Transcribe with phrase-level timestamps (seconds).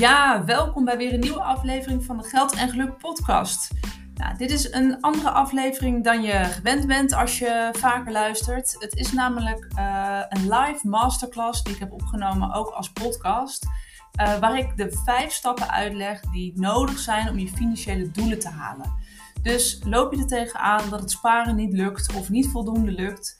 [0.00, 3.70] Ja, welkom bij weer een nieuwe aflevering van de Geld en Geluk podcast.
[4.14, 8.76] Nou, dit is een andere aflevering dan je gewend bent als je vaker luistert.
[8.78, 13.66] Het is namelijk uh, een live masterclass die ik heb opgenomen, ook als podcast.
[14.20, 18.48] Uh, waar ik de vijf stappen uitleg die nodig zijn om je financiële doelen te
[18.48, 18.92] halen.
[19.42, 23.36] Dus loop je er tegenaan dat het sparen niet lukt of niet voldoende lukt,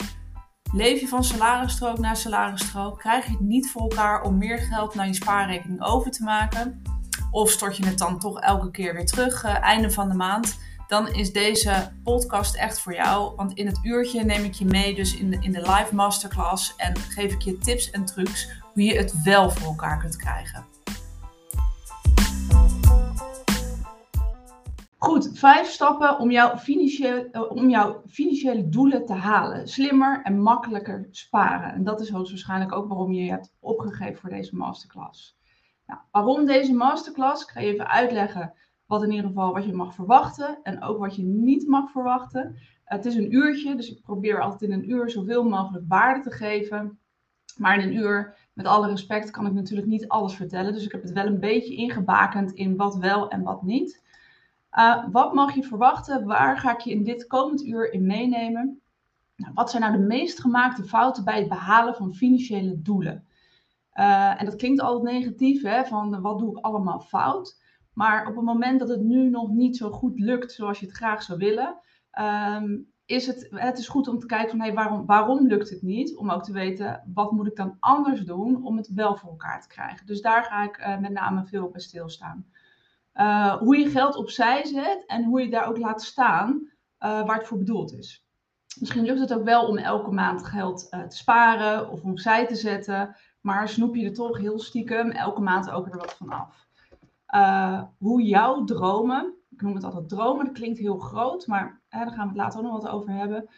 [0.73, 2.99] Leef je van salarisstrook naar salarisstrook?
[2.99, 6.83] Krijg je het niet voor elkaar om meer geld naar je spaarrekening over te maken?
[7.31, 10.59] Of stort je het dan toch elke keer weer terug, uh, einde van de maand?
[10.89, 13.37] Dan is deze podcast echt voor jou.
[13.37, 16.75] Want in het uurtje neem ik je mee, dus in de, in de live masterclass.
[16.77, 20.67] En geef ik je tips en trucs hoe je het wel voor elkaar kunt krijgen.
[25.01, 29.69] Goed, vijf stappen om jouw, financiële, eh, om jouw financiële doelen te halen.
[29.69, 31.73] Slimmer en makkelijker sparen.
[31.73, 35.39] En dat is hoogstwaarschijnlijk ook waarom je je hebt opgegeven voor deze masterclass.
[35.87, 37.43] Nou, waarom deze masterclass?
[37.43, 38.53] Ik ga je even uitleggen
[38.87, 42.57] wat in ieder geval wat je mag verwachten en ook wat je niet mag verwachten.
[42.85, 46.31] Het is een uurtje, dus ik probeer altijd in een uur zoveel mogelijk waarde te
[46.31, 46.99] geven.
[47.57, 50.73] Maar in een uur, met alle respect, kan ik natuurlijk niet alles vertellen.
[50.73, 54.09] Dus ik heb het wel een beetje ingebakend in wat wel en wat niet.
[54.79, 56.27] Uh, wat mag je verwachten?
[56.27, 58.81] Waar ga ik je in dit komend uur in meenemen?
[59.37, 63.25] Nou, wat zijn nou de meest gemaakte fouten bij het behalen van financiële doelen?
[63.95, 67.63] Uh, en dat klinkt altijd negatief, hè, van wat doe ik allemaal fout?
[67.93, 70.95] Maar op het moment dat het nu nog niet zo goed lukt zoals je het
[70.95, 71.77] graag zou willen,
[72.21, 75.83] um, is het, het is goed om te kijken van hey, waarom, waarom lukt het
[75.83, 76.17] niet?
[76.17, 79.61] Om ook te weten, wat moet ik dan anders doen om het wel voor elkaar
[79.61, 80.07] te krijgen?
[80.07, 82.47] Dus daar ga ik met name veel bij stilstaan.
[83.21, 86.69] Uh, hoe je geld opzij zet en hoe je daar ook laat staan uh,
[86.99, 88.27] waar het voor bedoeld is.
[88.79, 92.55] Misschien lukt het ook wel om elke maand geld uh, te sparen of opzij te
[92.55, 96.67] zetten, maar snoep je er toch heel stiekem elke maand ook er wat van af.
[97.99, 102.15] hoe jouw dromen, ik noem het altijd dromen, dat klinkt heel groot, maar hè, daar
[102.15, 103.49] gaan we het later ook nog wat over hebben,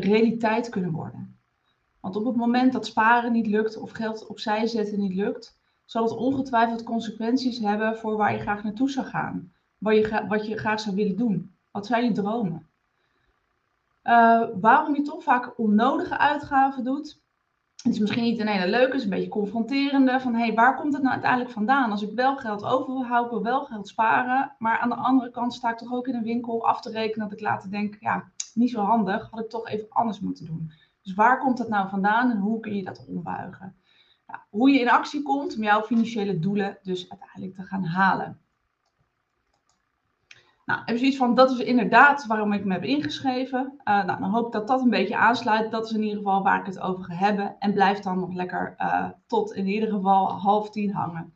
[0.00, 1.38] realiteit kunnen worden.
[2.00, 5.55] Want op het moment dat sparen niet lukt of geld opzij zetten niet lukt,
[5.86, 9.52] zal het ongetwijfeld consequenties hebben voor waar je graag naartoe zou gaan.
[9.78, 11.54] Wat je, wat je graag zou willen doen.
[11.70, 12.66] Wat zijn je dromen?
[14.04, 17.20] Uh, waarom je toch vaak onnodige uitgaven doet.
[17.82, 20.20] Het is misschien niet een hele leuke, het is een beetje confronterende.
[20.20, 21.90] Van hé, hey, waar komt het nou uiteindelijk vandaan?
[21.90, 24.54] Als ik wel geld over wil houden, wil wel geld sparen.
[24.58, 27.28] Maar aan de andere kant sta ik toch ook in een winkel af te rekenen
[27.28, 28.24] dat ik later denk, ja,
[28.54, 29.30] niet zo handig.
[29.30, 30.72] Had ik toch even anders moeten doen.
[31.02, 33.74] Dus waar komt het nou vandaan en hoe kun je dat ombuigen?
[34.26, 38.40] Nou, hoe je in actie komt om jouw financiële doelen dus uiteindelijk te gaan halen.
[40.66, 43.72] Nou, even zoiets van, dat is inderdaad waarom ik me heb ingeschreven.
[43.84, 45.70] Uh, nou, dan hoop ik dat dat een beetje aansluit.
[45.70, 47.56] Dat is in ieder geval waar ik het over ga hebben.
[47.58, 51.34] En blijf dan nog lekker uh, tot in ieder geval half tien hangen.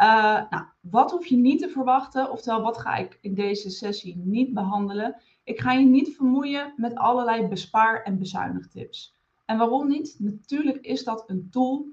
[0.00, 2.30] Uh, nou, wat hoef je niet te verwachten?
[2.30, 5.16] Oftewel, wat ga ik in deze sessie niet behandelen?
[5.44, 9.16] Ik ga je niet vermoeien met allerlei bespaar- en bezuinigtips.
[9.44, 10.16] En waarom niet?
[10.18, 11.86] Natuurlijk is dat een tool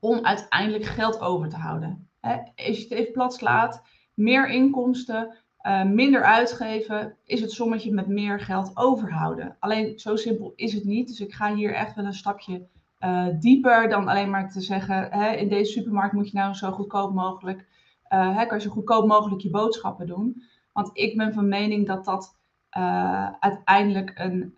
[0.00, 2.08] om uiteindelijk geld over te houden.
[2.20, 3.82] als je het even plat slaat,
[4.14, 9.56] meer inkomsten, uh, minder uitgeven, is het sommetje met meer geld overhouden.
[9.58, 11.08] Alleen zo simpel is het niet.
[11.08, 12.66] Dus ik ga hier echt wel een stapje
[13.00, 17.14] uh, dieper dan alleen maar te zeggen: in deze supermarkt moet je nou zo goedkoop
[17.14, 17.66] mogelijk,
[18.12, 20.42] uh, kan je zo goedkoop mogelijk je boodschappen doen.
[20.72, 22.36] Want ik ben van mening dat dat
[23.40, 24.52] uiteindelijk een,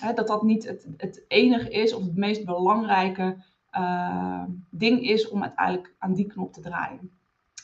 [0.00, 3.36] hè, dat dat niet het, het enige is of het meest belangrijke
[3.78, 7.10] uh, ding is om uiteindelijk aan die knop te draaien.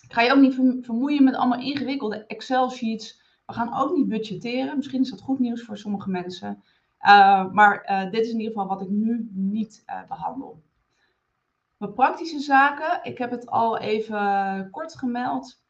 [0.03, 3.22] Ik ga je ook niet vermoeien met allemaal ingewikkelde Excel-sheets.
[3.47, 4.77] We gaan ook niet budgetteren.
[4.77, 6.62] Misschien is dat goed nieuws voor sommige mensen.
[7.00, 10.62] Uh, maar uh, dit is in ieder geval wat ik nu niet behandel.
[11.77, 13.00] Wat praktische zaken.
[13.03, 15.65] Ik heb het al even kort gemeld.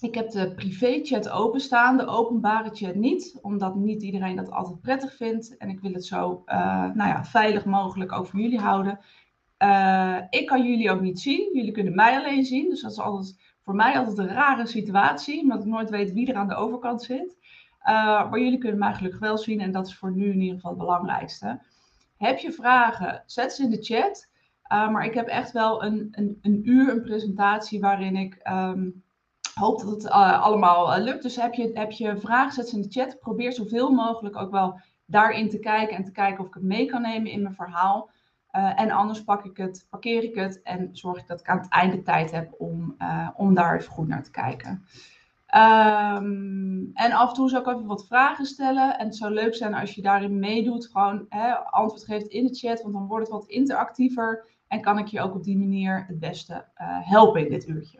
[0.00, 5.16] Ik heb de privé-chat openstaan, de openbare chat niet, omdat niet iedereen dat altijd prettig
[5.16, 5.56] vindt.
[5.56, 9.00] En ik wil het zo nou ja, veilig mogelijk ook voor jullie houden.
[9.58, 11.50] Uh, ik kan jullie ook niet zien.
[11.52, 12.70] Jullie kunnen mij alleen zien.
[12.70, 15.40] Dus dat is altijd, voor mij altijd een rare situatie.
[15.40, 17.36] Omdat ik nooit weet wie er aan de overkant zit.
[17.80, 19.60] Uh, maar jullie kunnen mij gelukkig wel zien.
[19.60, 21.60] En dat is voor nu in ieder geval het belangrijkste.
[22.16, 23.22] Heb je vragen?
[23.26, 24.28] Zet ze in de chat.
[24.72, 29.02] Uh, maar ik heb echt wel een, een, een uur een presentatie waarin ik um,
[29.54, 31.22] hoop dat het allemaal lukt.
[31.22, 32.52] Dus heb je, heb je vragen?
[32.52, 33.18] Zet ze in de chat.
[33.18, 35.96] Probeer zoveel mogelijk ook wel daarin te kijken.
[35.96, 38.10] En te kijken of ik het mee kan nemen in mijn verhaal.
[38.56, 41.58] Uh, en anders pak ik het, parkeer ik het en zorg ik dat ik aan
[41.58, 44.84] het einde tijd heb om, uh, om daar even goed naar te kijken.
[45.54, 48.98] Um, en af en toe zou ik even wat vragen stellen.
[48.98, 52.54] En het zou leuk zijn als je daarin meedoet, gewoon hè, antwoord geeft in de
[52.54, 54.48] chat, want dan wordt het wat interactiever.
[54.68, 57.98] En kan ik je ook op die manier het beste uh, helpen in dit uurtje.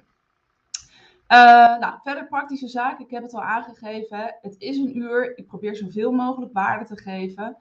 [1.81, 3.05] nou, verder praktische zaken.
[3.05, 4.37] Ik heb het al aangegeven.
[4.43, 5.39] Het is een uur.
[5.39, 7.57] Ik probeer zoveel mogelijk waarde te geven.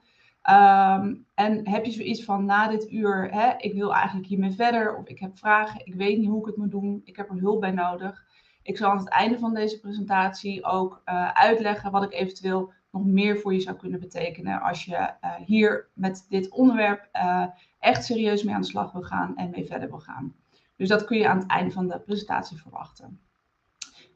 [0.46, 4.96] Ehm, en heb je zoiets van na dit uur, hè, ik wil eigenlijk hiermee verder,
[4.96, 7.38] of ik heb vragen, ik weet niet hoe ik het moet doen, ik heb er
[7.38, 8.24] hulp bij nodig.
[8.62, 13.04] Ik zal aan het einde van deze presentatie ook uh, uitleggen wat ik eventueel nog
[13.04, 17.46] meer voor je zou kunnen betekenen als je uh, hier met dit onderwerp uh,
[17.78, 20.34] echt serieus mee aan de slag wil gaan en mee verder wil gaan.
[20.76, 23.20] Dus dat kun je aan het einde van de presentatie verwachten.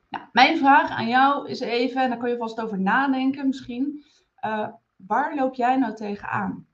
[0.08, 4.04] Nou, mijn vraag aan jou is even, en daar kun je vast over nadenken misschien
[5.06, 6.66] waar loop jij nou tegenaan?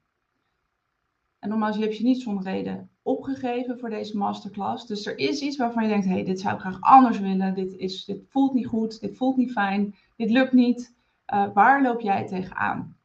[1.39, 4.87] En nogmaals, je hebt je niet zonder reden opgegeven voor deze masterclass.
[4.87, 7.55] Dus er is iets waarvan je denkt, hé, hey, dit zou ik graag anders willen.
[7.55, 10.95] Dit, is, dit voelt niet goed, dit voelt niet fijn, dit lukt niet.
[11.35, 12.97] Uh, waar loop jij tegenaan?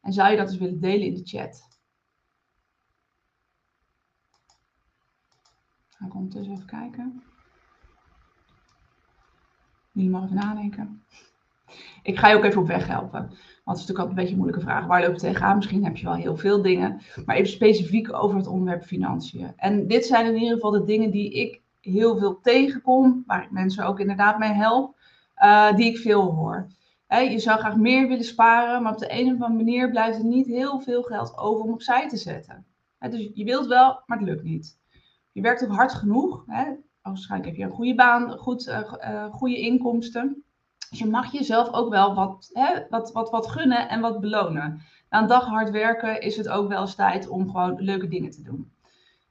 [0.00, 1.68] En zou je dat eens willen delen in de chat?
[5.88, 7.22] Ga ik ondertussen even kijken.
[9.92, 11.04] Jullie mag even nadenken.
[12.02, 13.20] Ik ga je ook even op weg helpen.
[13.20, 14.86] Want het is natuurlijk altijd een beetje een moeilijke vraag.
[14.86, 15.56] Waar loop je tegenaan?
[15.56, 17.00] Misschien heb je wel heel veel dingen.
[17.24, 19.52] Maar even specifiek over het onderwerp financiën.
[19.56, 23.22] En dit zijn in ieder geval de dingen die ik heel veel tegenkom.
[23.26, 24.96] Waar ik mensen ook inderdaad mee help.
[25.38, 26.66] Uh, die ik veel hoor.
[27.08, 28.82] je zou graag meer willen sparen.
[28.82, 31.72] Maar op de een of andere manier blijft er niet heel veel geld over om
[31.72, 32.66] opzij te zetten.
[33.10, 34.78] dus je wilt wel, maar het lukt niet.
[35.32, 36.44] Je werkt ook hard genoeg.
[37.02, 40.44] Waarschijnlijk heb je een goede baan, goed, uh, uh, goede inkomsten.
[40.90, 44.82] Dus je mag jezelf ook wel wat, hè, wat, wat, wat gunnen en wat belonen.
[45.10, 48.30] Na een dag hard werken is het ook wel eens tijd om gewoon leuke dingen
[48.30, 48.72] te doen.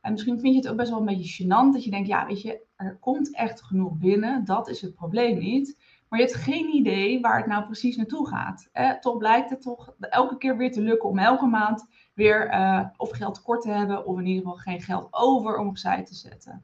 [0.01, 2.25] En misschien vind je het ook best wel een beetje gênant dat je denkt, ja,
[2.25, 4.45] weet je, er komt echt genoeg binnen.
[4.45, 5.77] Dat is het probleem niet.
[6.09, 8.69] Maar je hebt geen idee waar het nou precies naartoe gaat.
[8.71, 12.85] Eh, toch blijkt het toch elke keer weer te lukken om elke maand weer uh,
[12.97, 16.15] of geld tekort te hebben, of in ieder geval geen geld over om opzij te
[16.15, 16.63] zetten.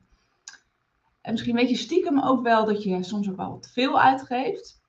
[1.21, 4.80] En misschien weet je stiekem ook wel dat je soms ook wel wat veel uitgeeft.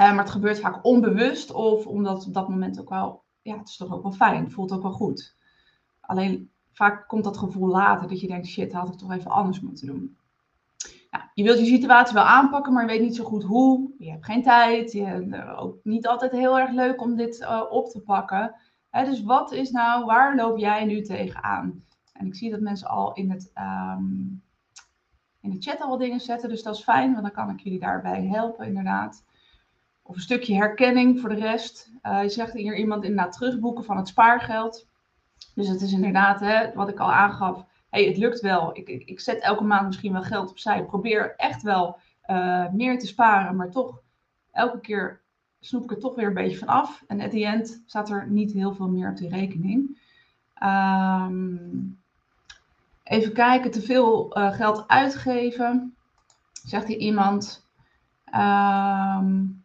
[0.00, 3.68] Uh, maar het gebeurt vaak onbewust of omdat op dat moment ook wel, ja, het
[3.68, 5.36] is toch ook wel fijn, het voelt ook wel goed.
[6.00, 9.60] Alleen vaak komt dat gevoel later dat je denkt, shit, had ik toch even anders
[9.60, 10.16] moeten doen.
[11.34, 13.90] Je wilt je situatie wel aanpakken, maar je weet niet zo goed hoe.
[13.98, 14.92] Je hebt geen tijd.
[14.92, 18.54] Je hebt uh, ook niet altijd heel erg leuk om dit uh, op te pakken.
[18.90, 21.84] Hè, dus wat is nou, waar loop jij nu tegenaan?
[22.12, 24.42] En ik zie dat mensen al in, het, um,
[25.40, 27.60] in de chat al wat dingen zetten, dus dat is fijn, want dan kan ik
[27.60, 29.24] jullie daarbij helpen, inderdaad.
[30.06, 31.90] Of een stukje herkenning voor de rest.
[32.02, 34.88] Uh, je zegt hier iemand inderdaad terugboeken van het spaargeld.
[35.54, 38.76] Dus het is inderdaad, hè, wat ik al aangaf, hey, het lukt wel.
[38.76, 40.84] Ik, ik, ik, zet elke maand misschien wel geld opzij.
[40.84, 44.02] Probeer echt wel uh, meer te sparen, maar toch
[44.52, 45.20] elke keer
[45.60, 47.04] snoep ik er toch weer een beetje van af.
[47.06, 50.00] En at the end staat er niet heel veel meer op die rekening.
[50.62, 51.98] Um,
[53.02, 55.96] even kijken, te veel uh, geld uitgeven.
[56.52, 57.68] Zegt hier iemand.
[58.34, 59.64] Um,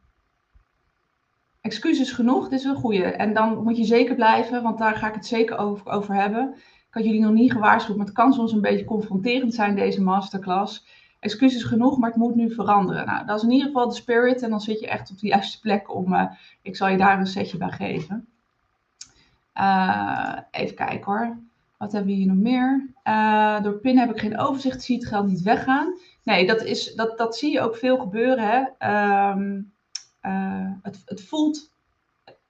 [1.61, 3.03] excuses genoeg, dit is een goede.
[3.03, 6.53] En dan moet je zeker blijven, want daar ga ik het zeker over, over hebben.
[6.55, 10.01] Ik had jullie nog niet gewaarschuwd, maar het kan soms een beetje confronterend zijn, deze
[10.01, 10.85] masterclass.
[11.19, 13.05] Excuses genoeg, maar het moet nu veranderen.
[13.05, 15.27] Nou, dat is in ieder geval de spirit en dan zit je echt op de
[15.27, 16.31] juiste plek om, uh,
[16.61, 18.27] ik zal je daar een setje bij geven.
[19.55, 21.37] Uh, even kijken hoor.
[21.77, 22.89] Wat hebben we hier nog meer?
[23.03, 25.93] Uh, door PIN heb ik geen overzicht, zie het geld niet weggaan.
[26.23, 28.47] Nee, dat, is, dat, dat zie je ook veel gebeuren.
[28.49, 28.89] Hè?
[29.31, 29.71] Um,
[30.21, 31.73] uh, het, het, voelt,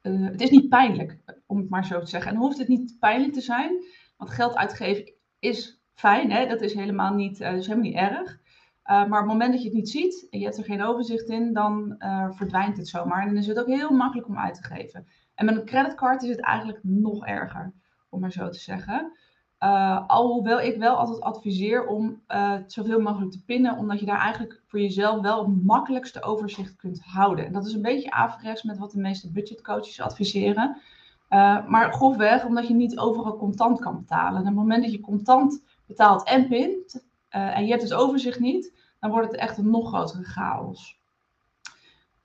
[0.02, 2.32] uh, het is niet pijnlijk, om het maar zo te zeggen.
[2.32, 3.84] En hoeft het niet pijnlijk te zijn,
[4.18, 6.48] want geld uitgeven is fijn, hè?
[6.48, 8.40] dat is helemaal niet, uh, is helemaal niet erg.
[8.84, 11.30] maar op het moment dat je het niet ziet en je hebt er geen overzicht
[11.30, 11.96] in, dan
[12.30, 13.22] verdwijnt het zomaar.
[13.22, 15.08] En dan is het ook heel makkelijk om uit te geven.
[15.36, 17.74] En met een creditcard is het eigenlijk nog erger,
[18.10, 19.12] om maar zo te zeggen.
[19.64, 24.20] Uh, alhoewel ik wel altijd adviseer om uh, zoveel mogelijk te pinnen, omdat je daar
[24.20, 27.46] eigenlijk voor jezelf wel het makkelijkste overzicht kunt houden.
[27.46, 30.78] En dat is een beetje averechts met wat de meeste budgetcoaches adviseren.
[31.30, 34.34] Uh, maar grofweg, omdat je niet overal contant kan betalen.
[34.34, 38.40] En op het moment dat je contant betaalt en pint, en je hebt het overzicht
[38.40, 41.01] niet, dan wordt het echt een nog grotere chaos.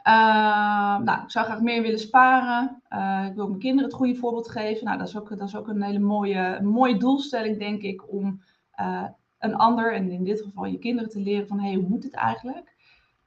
[0.08, 2.82] Uh, nou, ik zou graag meer willen sparen.
[2.92, 4.84] Uh, ik wil mijn kinderen het goede voorbeeld geven.
[4.84, 8.42] Nou, dat is ook, dat is ook een hele mooie, mooie doelstelling, denk ik, om
[8.80, 9.04] uh,
[9.38, 12.04] een ander, en in dit geval je kinderen, te leren van, hé, hey, hoe moet
[12.04, 12.74] het eigenlijk?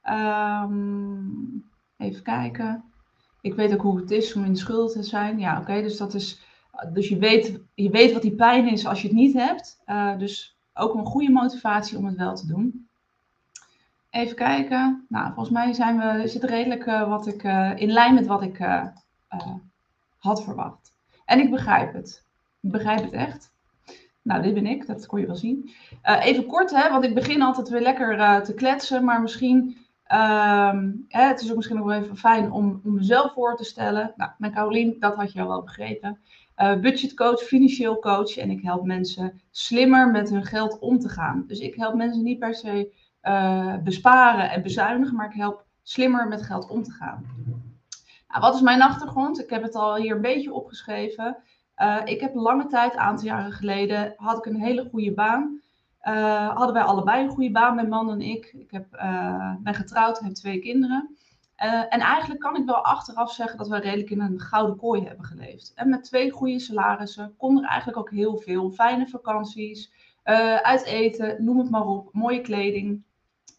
[0.04, 1.64] Um,
[1.96, 2.84] even kijken.
[3.40, 5.38] Ik weet ook hoe het is om in de schuld te zijn.
[5.38, 6.40] Ja, oké, dus dat is,
[6.92, 9.82] dus je weet, je weet wat die pijn is als je het niet hebt.
[10.18, 12.89] dus ook een goede motivatie om het wel te doen.
[14.10, 15.06] Even kijken.
[15.08, 18.42] Nou, volgens mij zijn we, het redelijk uh, wat ik, uh, in lijn met wat
[18.42, 18.86] ik uh,
[20.18, 20.92] had verwacht.
[21.24, 22.24] En ik begrijp het.
[22.60, 23.52] Ik begrijp het echt.
[24.22, 25.70] Nou, dit ben ik, dat kon je wel zien.
[26.02, 31.22] even kort, hè, want ik begin altijd weer lekker te kletsen, maar misschien ehm, hè,
[31.22, 34.12] het is ook misschien nog wel even fijn om, om mezelf voor te stellen.
[34.16, 36.18] Nou, met Carolien, dat had je al wel begrepen.
[36.80, 41.44] budgetcoach, financieel coach en ik help mensen slimmer met hun geld om te gaan.
[41.46, 42.92] Dus ik help mensen niet per se
[43.84, 47.24] besparen en bezuinigen, maar ik help slimmer met geld om te gaan.
[48.28, 49.42] Nou, wat is mijn achtergrond?
[49.42, 51.36] Ik heb het al hier een beetje opgeschreven.
[51.76, 55.60] Uh, ik heb lange tijd, een aantal jaren geleden, had ik een hele goede baan.
[56.02, 58.52] Uh, hadden wij allebei een goede baan, mijn man en ik.
[58.52, 61.16] Ik heb, uh, ben getrouwd en heb twee kinderen.
[61.88, 65.24] en eigenlijk kan ik wel achteraf zeggen dat we redelijk in een gouden kooi hebben
[65.24, 65.72] geleefd.
[65.74, 68.70] En met twee goede salarissen kon er eigenlijk ook heel veel.
[68.70, 69.92] Fijne vakanties,
[70.62, 73.02] uit eten, noem het maar op, mooie kleding.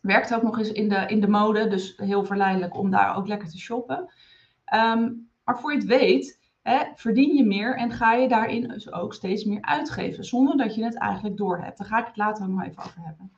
[0.02, 3.28] Werkte ook nog eens in de, in de mode, dus heel verleidelijk om daar ook
[3.28, 4.14] lekker te shoppen.
[4.74, 8.92] Um, maar voor je het weet, hè, verdien je meer en ga je daarin dus
[8.92, 11.78] ook steeds meer uitgeven, zonder dat je het eigenlijk doorhebt.
[11.78, 13.32] Daar ga ik het later nog even over hebben.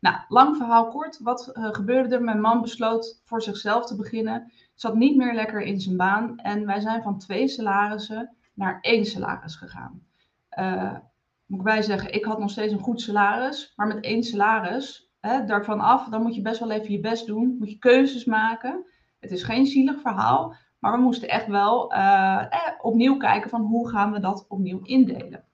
[0.00, 1.18] Nou, lang verhaal kort.
[1.22, 2.22] Wat uh, gebeurde er?
[2.22, 4.52] Mijn man besloot voor zichzelf te beginnen.
[4.74, 6.38] Zat niet meer lekker in zijn baan.
[6.38, 10.02] En wij zijn van twee salarissen naar één salaris gegaan.
[10.58, 10.96] Uh,
[11.46, 13.72] moet ik bij zeggen, ik had nog steeds een goed salaris.
[13.76, 17.26] Maar met één salaris, hè, daarvan af, dan moet je best wel even je best
[17.26, 17.56] doen.
[17.58, 18.84] Moet je keuzes maken.
[19.20, 20.54] Het is geen zielig verhaal.
[20.78, 22.44] Maar we moesten echt wel uh,
[22.80, 25.44] opnieuw kijken van hoe gaan we dat opnieuw indelen.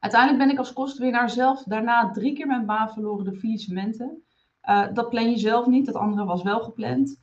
[0.00, 4.22] Uiteindelijk ben ik als kostenwinnaar zelf daarna drie keer mijn baan verloren door faillissementen.
[4.68, 7.20] Uh, dat plan je zelf niet, dat andere was wel gepland.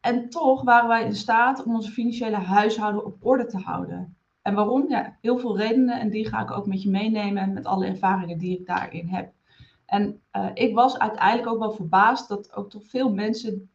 [0.00, 4.16] En toch waren wij in staat om onze financiële huishouden op orde te houden.
[4.42, 4.88] En waarom?
[4.88, 8.38] Ja, heel veel redenen en die ga ik ook met je meenemen met alle ervaringen
[8.38, 9.32] die ik daarin heb.
[9.88, 13.70] En uh, ik was uiteindelijk ook wel verbaasd dat ook toch veel mensen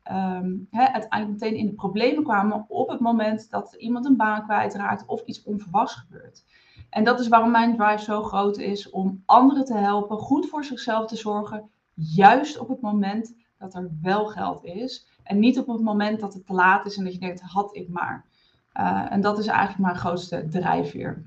[0.70, 5.06] hè, uiteindelijk meteen in de problemen kwamen op het moment dat iemand een baan kwijtraakt
[5.06, 6.44] of iets onverwachts gebeurt.
[6.90, 10.64] En dat is waarom mijn drive zo groot is om anderen te helpen, goed voor
[10.64, 15.08] zichzelf te zorgen, juist op het moment dat er wel geld is.
[15.24, 17.76] En niet op het moment dat het te laat is en dat je denkt, had
[17.76, 18.26] ik maar.
[18.74, 21.26] Uh, en dat is eigenlijk mijn grootste drijfveer.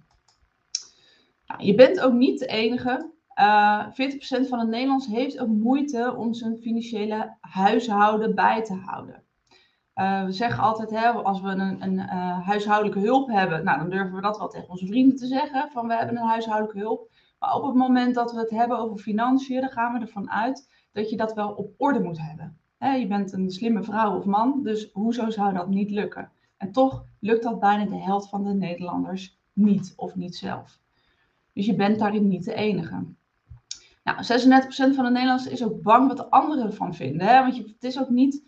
[1.47, 5.49] Nou, je bent ook niet de enige uh, eh, 40% van de Nederlands heeft ook
[5.49, 9.23] moeite om zijn financiële huishouden bij te houden.
[9.95, 13.91] Uh, we zeggen altijd, hè, als we een, een uh, huishoudelijke hulp hebben, nou, dan
[13.91, 17.11] durven we dat wel tegen onze vrienden te zeggen, van we hebben een huishoudelijke hulp.
[17.39, 20.69] Maar op het moment dat we het hebben over financiën, dan gaan we ervan uit
[20.93, 22.59] dat je dat wel op orde moet hebben.
[22.79, 26.31] Hè, je bent een slimme vrouw of man, dus hoezo zou dat niet lukken?
[26.57, 30.81] En toch lukt dat bijna de helft van de Nederlanders niet of niet zelf.
[31.53, 33.05] Dus je bent daarin niet de enige.
[34.07, 37.27] Nou, 36% van de Nederlanders is ook bang wat de anderen ervan vinden.
[37.27, 37.41] Hè?
[37.41, 38.43] Want je, het is ook niet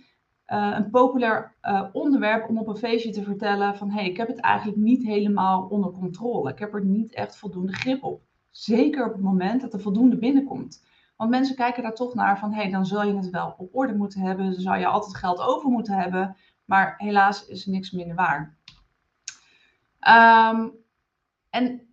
[0.46, 4.16] uh, een populair uh, onderwerp om op een feestje te vertellen van hé, hey, ik
[4.16, 6.50] heb het eigenlijk niet helemaal onder controle.
[6.50, 8.22] Ik heb er niet echt voldoende grip op.
[8.50, 10.86] Zeker op het moment dat er voldoende binnenkomt.
[11.16, 13.74] Want mensen kijken daar toch naar van hé, hey, dan zal je het wel op
[13.74, 14.50] orde moeten hebben.
[14.52, 16.36] Dan zou je altijd geld over moeten hebben.
[16.64, 18.56] Maar helaas is niks minder waar.
[20.08, 20.72] Um,
[21.50, 21.88] en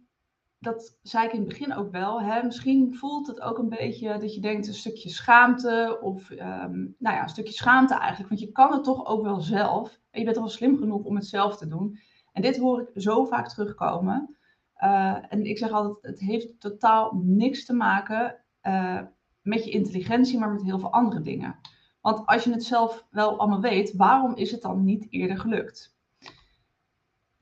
[0.66, 2.22] dat zei ik in het begin ook wel.
[2.22, 2.44] Hè?
[2.44, 6.00] Misschien voelt het ook een beetje dat je denkt een stukje schaamte.
[6.02, 8.30] Of um, nou ja, een stukje schaamte eigenlijk.
[8.30, 10.00] Want je kan het toch ook wel zelf.
[10.12, 12.00] En je bent al slim genoeg om het zelf te doen.
[12.32, 14.38] En dit hoor ik zo vaak terugkomen.
[14.84, 19.02] Uh, en ik zeg altijd, het heeft totaal niks te maken uh,
[19.42, 21.56] met je intelligentie, maar met heel veel andere dingen.
[22.02, 25.95] Want als je het zelf wel allemaal weet, waarom is het dan niet eerder gelukt?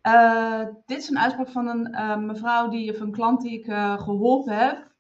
[0.07, 3.67] Uh, dit is een uitspraak van een uh, mevrouw die, of een klant die ik
[3.67, 4.91] uh, geholpen heb.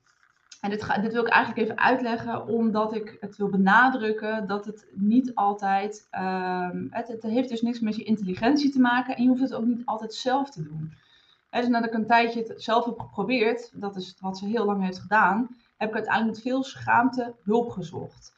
[0.61, 4.65] En dit, ga, dit, wil ik eigenlijk even uitleggen, omdat ik het wil benadrukken dat
[4.65, 6.07] het niet altijd.
[6.09, 9.53] Ehm, het, het, heeft dus niks met je intelligentie te maken en je hoeft het
[9.53, 10.93] ook niet altijd zelf te doen.
[11.49, 14.65] He, dus nadat ik een tijdje het zelf heb geprobeerd, dat is wat ze heel
[14.65, 18.33] lang heeft gedaan, heb ik uiteindelijk met veel schaamte hulp gezocht.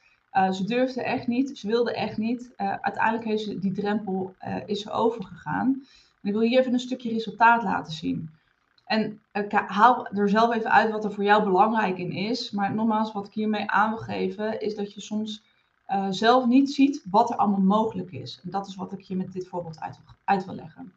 [0.51, 2.53] ze durfde echt niet, ze wilde echt niet.
[2.55, 5.83] uiteindelijk heeft ze die drempel is ze overgegaan
[6.25, 8.29] ik wil hier even een stukje resultaat laten zien.
[8.85, 12.51] En ik haal er zelf even uit wat er voor jou belangrijk in is.
[12.51, 15.43] Maar nogmaals, wat ik hiermee aan wil geven, is dat je soms
[15.89, 18.39] uh, zelf niet ziet wat er allemaal mogelijk is.
[18.43, 20.93] En dat is wat ik je met dit voorbeeld uit, uit wil leggen.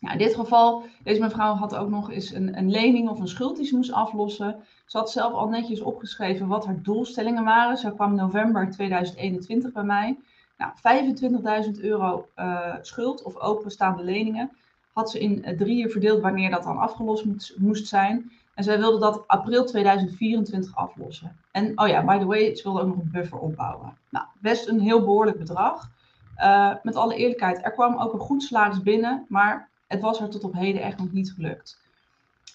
[0.00, 3.28] Nou, in dit geval, deze mevrouw had ook nog eens een, een lening of een
[3.28, 4.56] schuld die ze moest aflossen.
[4.86, 7.76] Ze had zelf al netjes opgeschreven wat haar doelstellingen waren.
[7.76, 10.18] Ze kwam november 2021 bij mij.
[10.62, 14.50] Nou, 25.000 euro uh, schuld of openstaande leningen
[14.92, 18.32] had ze in eh, drieën verdeeld wanneer dat dan afgelost moest zijn.
[18.54, 21.36] En zij wilde dat april 2024 aflossen.
[21.50, 23.96] En oh ja, by the way, ze wilde ook nog een buffer opbouwen.
[24.08, 25.90] Nou, best een heel behoorlijk bedrag.
[26.38, 30.28] Uh, met alle eerlijkheid, er kwam ook een goed salaris binnen, maar het was haar
[30.28, 31.80] tot op heden echt nog niet gelukt.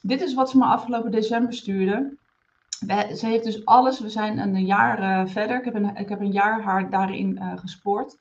[0.01, 2.15] dit is wat ze me afgelopen december stuurde.
[3.15, 5.57] Ze heeft dus alles, we zijn een jaar uh, verder.
[5.57, 8.17] Ik heb, een, ik heb een jaar haar daarin uh, gespoord.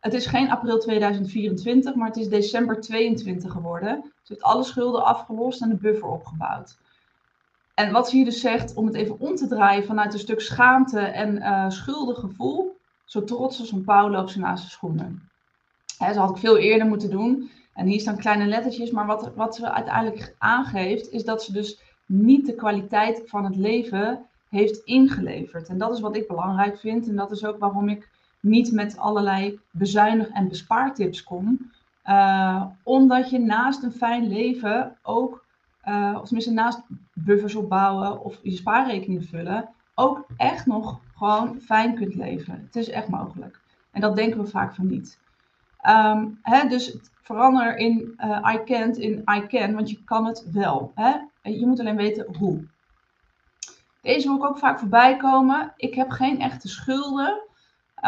[0.00, 4.02] Het is geen april 2024, maar het is december 22 geworden.
[4.22, 6.78] Ze heeft alle schulden afgelost en de buffer opgebouwd.
[7.74, 10.40] En wat ze hier dus zegt, om het even om te draaien vanuit een stuk
[10.40, 11.70] schaamte en uh,
[13.04, 15.30] zo trots als een pauw loopt ze naast de schoenen.
[15.98, 17.50] Hè, ze had ik veel eerder moeten doen.
[17.74, 21.80] En hier staan kleine lettertjes, maar wat, wat ze uiteindelijk aangeeft, is dat ze dus
[22.10, 25.68] niet de kwaliteit van het leven heeft ingeleverd.
[25.68, 27.08] En dat is wat ik belangrijk vind.
[27.08, 28.08] En dat is ook waarom ik
[28.40, 31.70] niet met allerlei bezuinig- en bespaartips kom.
[32.04, 35.44] Uh, omdat je naast een fijn leven ook,
[35.88, 36.82] uh, of tenminste naast
[37.14, 42.62] buffers opbouwen of je spaarrekening vullen, ook echt nog gewoon fijn kunt leven.
[42.66, 43.60] Het is echt mogelijk.
[43.90, 45.18] En dat denken we vaak van niet.
[45.88, 50.50] Um, hè, dus verander in uh, I can't in I can, want je kan het
[50.52, 50.92] wel.
[50.94, 51.16] Hè?
[51.42, 52.66] Je moet alleen weten hoe.
[54.00, 55.72] Deze wil ik ook vaak voorbij komen.
[55.76, 57.40] Ik heb geen echte schulden.
[57.96, 58.02] Uh,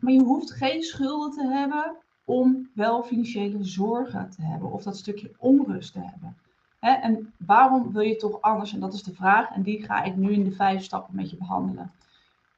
[0.00, 4.96] maar je hoeft geen schulden te hebben om wel financiële zorgen te hebben of dat
[4.96, 6.36] stukje onrust te hebben.
[6.78, 6.92] Hè?
[6.92, 8.72] En waarom wil je toch anders?
[8.72, 9.50] En dat is de vraag.
[9.50, 11.92] En die ga ik nu in de vijf stappen met je behandelen.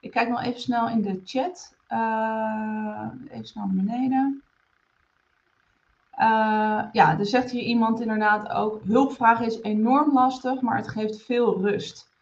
[0.01, 1.75] Ik kijk nog even snel in de chat.
[1.89, 4.43] Uh, even snel naar beneden.
[6.19, 11.23] Uh, ja, er zegt hier iemand inderdaad ook: hulpvragen is enorm lastig, maar het geeft
[11.23, 12.13] veel rust.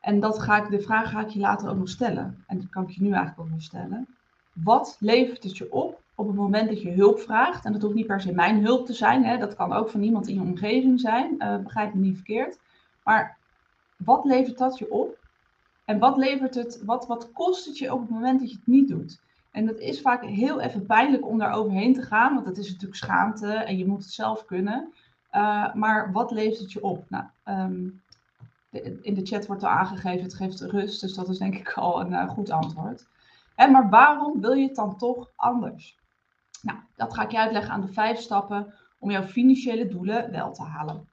[0.00, 2.44] En dat ga ik, de vraag ga ik je later ook nog stellen.
[2.46, 4.06] En dat kan ik je nu eigenlijk ook nog stellen.
[4.52, 7.64] Wat levert het je op op het moment dat je hulp vraagt?
[7.64, 9.24] En dat hoeft niet per se mijn hulp te zijn.
[9.24, 9.38] Hè?
[9.38, 11.34] Dat kan ook van iemand in je omgeving zijn.
[11.38, 12.58] Uh, begrijp me niet verkeerd.
[13.04, 13.36] Maar
[13.96, 15.18] wat levert dat je op?
[15.84, 18.66] En wat levert het, wat, wat kost het je op het moment dat je het
[18.66, 19.20] niet doet?
[19.54, 22.68] En dat is vaak heel even pijnlijk om daar overheen te gaan, want dat is
[22.68, 24.92] natuurlijk schaamte en je moet het zelf kunnen.
[25.32, 27.10] Uh, maar wat levert het je op?
[27.10, 27.24] Nou,
[28.70, 31.72] de, in de chat wordt al aangegeven, het geeft rust, dus dat is denk ik
[31.72, 33.06] al een uh, goed antwoord.
[33.54, 35.98] En maar waarom wil je het dan toch anders?
[36.62, 40.52] Nou, dat ga ik je uitleggen aan de vijf stappen om jouw financiële doelen wel
[40.52, 41.08] te halen.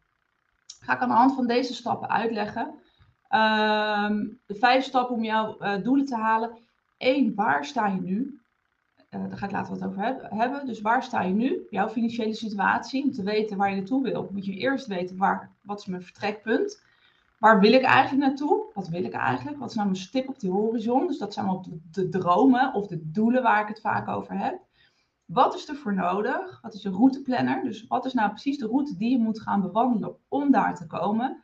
[0.80, 2.65] Ga ik aan de hand van deze stappen uitleggen.
[3.30, 6.58] Um, de vijf stappen om jouw uh, doelen te halen
[7.01, 8.39] één, waar sta je nu?
[9.09, 10.65] Uh, daar ga ik later wat over hebben.
[10.65, 11.67] Dus waar sta je nu?
[11.69, 13.03] Jouw financiële situatie.
[13.03, 16.03] Om te weten waar je naartoe wil, moet je eerst weten waar, wat is mijn
[16.03, 16.83] vertrekpunt.
[17.39, 18.71] Waar wil ik eigenlijk naartoe?
[18.73, 19.57] Wat wil ik eigenlijk?
[19.57, 21.07] Wat is nou mijn stip op die horizon?
[21.07, 24.37] Dus dat zijn wel de, de dromen of de doelen waar ik het vaak over
[24.37, 24.59] heb.
[25.25, 26.61] Wat is er voor nodig?
[26.61, 27.63] Wat is je routeplanner?
[27.63, 30.87] Dus wat is nou precies de route die je moet gaan bewandelen om daar te
[30.87, 31.43] komen?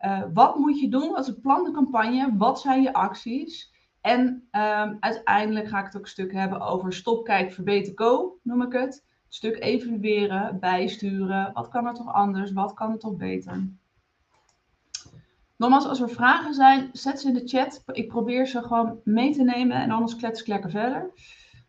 [0.00, 1.10] Uh, wat moet je doen?
[1.10, 2.36] Wat is het plan, de campagne?
[2.36, 3.72] Wat zijn je acties?
[4.06, 8.38] En um, uiteindelijk ga ik het ook een stuk hebben over stop, kijk, verbeter, go,
[8.42, 9.04] noem ik het.
[9.06, 11.52] Een stuk evalueren, bijsturen.
[11.52, 12.52] Wat kan er toch anders?
[12.52, 13.68] Wat kan er toch beter?
[15.56, 17.82] Nogmaals, als er vragen zijn, zet ze in de chat.
[17.92, 21.10] Ik probeer ze gewoon mee te nemen en anders klets ik lekker verder.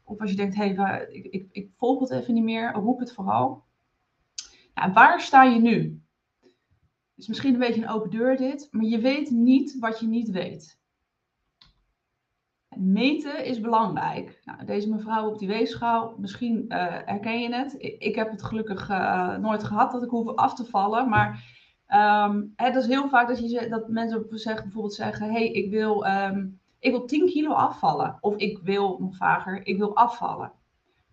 [0.04, 3.00] Of als je denkt, hé, hey, ik, ik, ik, volg het even niet meer, roep
[3.00, 3.64] het vooral.
[4.94, 6.02] Waar sta je nu?
[6.42, 10.08] Het is misschien een beetje een open deur dit, maar je weet niet wat je
[10.08, 10.78] niet weet.
[12.76, 14.42] Meten is belangrijk.
[14.44, 17.76] Nou, deze mevrouw op die weegschaal, misschien uh, herken je het.
[17.78, 21.10] Ik, ik heb het gelukkig uh, nooit gehad dat ik hoef af te vallen.
[21.10, 21.56] Maar
[22.30, 26.08] um, het is heel vaak dat, je, dat mensen zeggen, bijvoorbeeld zeggen: hey, ik, wil,
[26.08, 28.18] um, ik wil 10 kilo afvallen.
[28.22, 30.52] Of ik wil, nog vager, ik wil afvallen.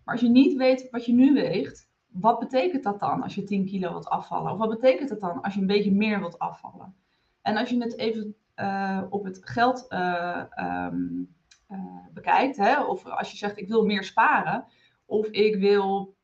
[0.03, 3.43] Maar als je niet weet wat je nu weegt, wat betekent dat dan als je
[3.43, 4.51] 10 kilo wilt afvallen?
[4.51, 6.95] Of wat betekent dat dan als je een beetje meer wilt afvallen?
[7.41, 9.87] En als je het even uh, op het geld.
[9.93, 11.34] Um,
[11.69, 12.57] uh, bekijkt.
[12.57, 12.83] Hè?
[12.83, 14.65] Of als je zegt ik wil meer sparen.
[15.05, 16.15] Of ik wil,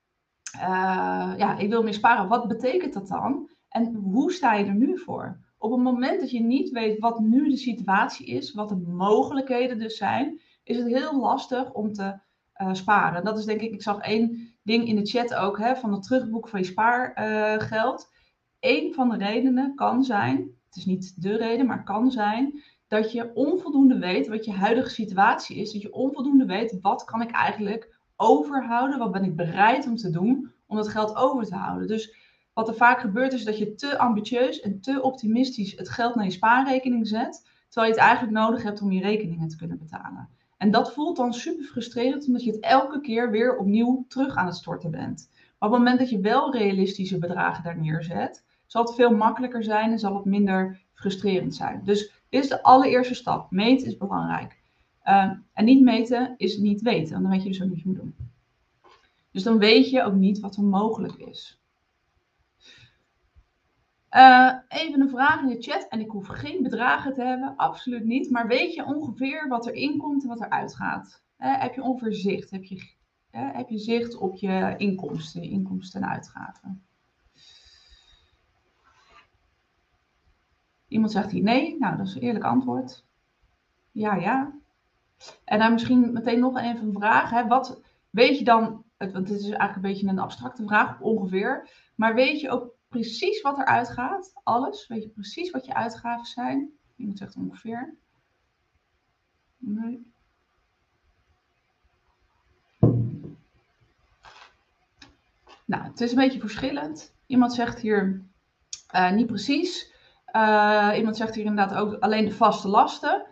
[0.56, 2.28] uh, ja, ik wil meer sparen.
[2.28, 3.50] Wat betekent dat dan?
[3.70, 5.40] En hoe sta je er nu voor?
[5.58, 9.80] Op het moment dat je niet weet wat nu de situatie is, wat de mogelijkheden
[9.80, 12.20] dus zijn, is het heel lastig om te
[12.62, 13.24] uh, sparen.
[13.24, 16.04] Dat is denk ik, ik zag één ding in de chat ook hè, van het
[16.04, 18.14] terugboek van je spaargeld.
[18.60, 23.12] Eén van de redenen kan zijn, het is niet de reden, maar kan zijn dat
[23.12, 25.72] je onvoldoende weet wat je huidige situatie is.
[25.72, 30.10] Dat je onvoldoende weet wat kan ik eigenlijk overhouden, wat ben ik bereid om te
[30.10, 31.88] doen om dat geld over te houden.
[31.88, 32.16] Dus
[32.54, 36.26] wat er vaak gebeurt is dat je te ambitieus en te optimistisch het geld naar
[36.26, 40.30] je spaarrekening zet, terwijl je het eigenlijk nodig hebt om je rekeningen te kunnen betalen.
[40.58, 44.46] En dat voelt dan super frustrerend, omdat je het elke keer weer opnieuw terug aan
[44.46, 45.30] het storten bent.
[45.32, 49.64] Maar op het moment dat je wel realistische bedragen daar neerzet, zal het veel makkelijker
[49.64, 51.82] zijn en zal het minder frustrerend zijn.
[51.84, 53.52] Dus is de allereerste stap.
[53.52, 54.60] Meten is belangrijk.
[55.06, 57.90] Uh, en niet meten is niet weten, dan weet je dus ook niet wat je
[57.90, 58.16] moet doen.
[59.32, 61.62] Dus dan weet je ook niet wat er mogelijk is.
[64.68, 65.88] Even een vraag in de chat.
[65.90, 68.30] En ik hoef geen bedragen te hebben, absoluut niet.
[68.30, 71.24] Maar weet je ongeveer wat er inkomt en wat er uitgaat?
[71.38, 72.52] Heb je ongeveer zicht?
[72.52, 72.90] Heb je,
[73.32, 76.86] heb je zicht op je inkomsten, inkomsten en uitgaven?
[80.92, 81.78] Iemand zegt hier nee.
[81.80, 83.06] Nou, dat is een eerlijk antwoord.
[83.92, 84.60] Ja, ja.
[85.44, 87.30] En dan misschien meteen nog even een vraag.
[87.30, 87.48] Hè.
[87.48, 91.70] Wat weet je dan, want het is eigenlijk een beetje een abstracte vraag ongeveer.
[91.96, 94.32] Maar weet je ook precies wat eruit gaat?
[94.44, 94.88] Alles?
[94.88, 96.72] Weet je precies wat je uitgaven zijn?
[96.96, 97.96] Iemand zegt ongeveer.
[99.58, 100.12] Nee.
[105.66, 107.14] Nou, het is een beetje verschillend.
[107.26, 108.26] Iemand zegt hier
[108.96, 109.92] uh, niet precies.
[110.36, 113.26] Uh, iemand zegt hier inderdaad ook alleen de vaste lasten.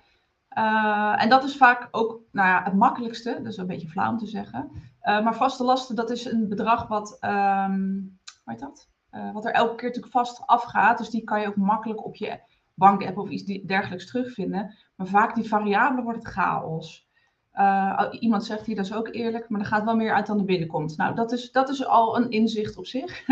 [0.57, 3.33] Uh, en dat is vaak ook nou ja, het makkelijkste.
[3.37, 4.71] Dat is een beetje flauw om te zeggen.
[5.01, 8.89] maar vaste lasten, dat is een bedrag wat, um, hoe heet dat?
[9.33, 10.97] Wat er elke keer natuurlijk vast afgaat.
[10.97, 12.39] Dus die kan je ook makkelijk op je
[12.73, 14.75] bankapp of iets dergelijks terugvinden.
[14.95, 17.07] Maar vaak die variabelen wordt het chaos.
[17.53, 20.39] Uh, iemand zegt hier, dat is ook eerlijk, maar er gaat wel meer uit dan
[20.39, 20.97] er binnenkomt.
[20.97, 23.27] Nou, dat is, dat is al een inzicht op zich.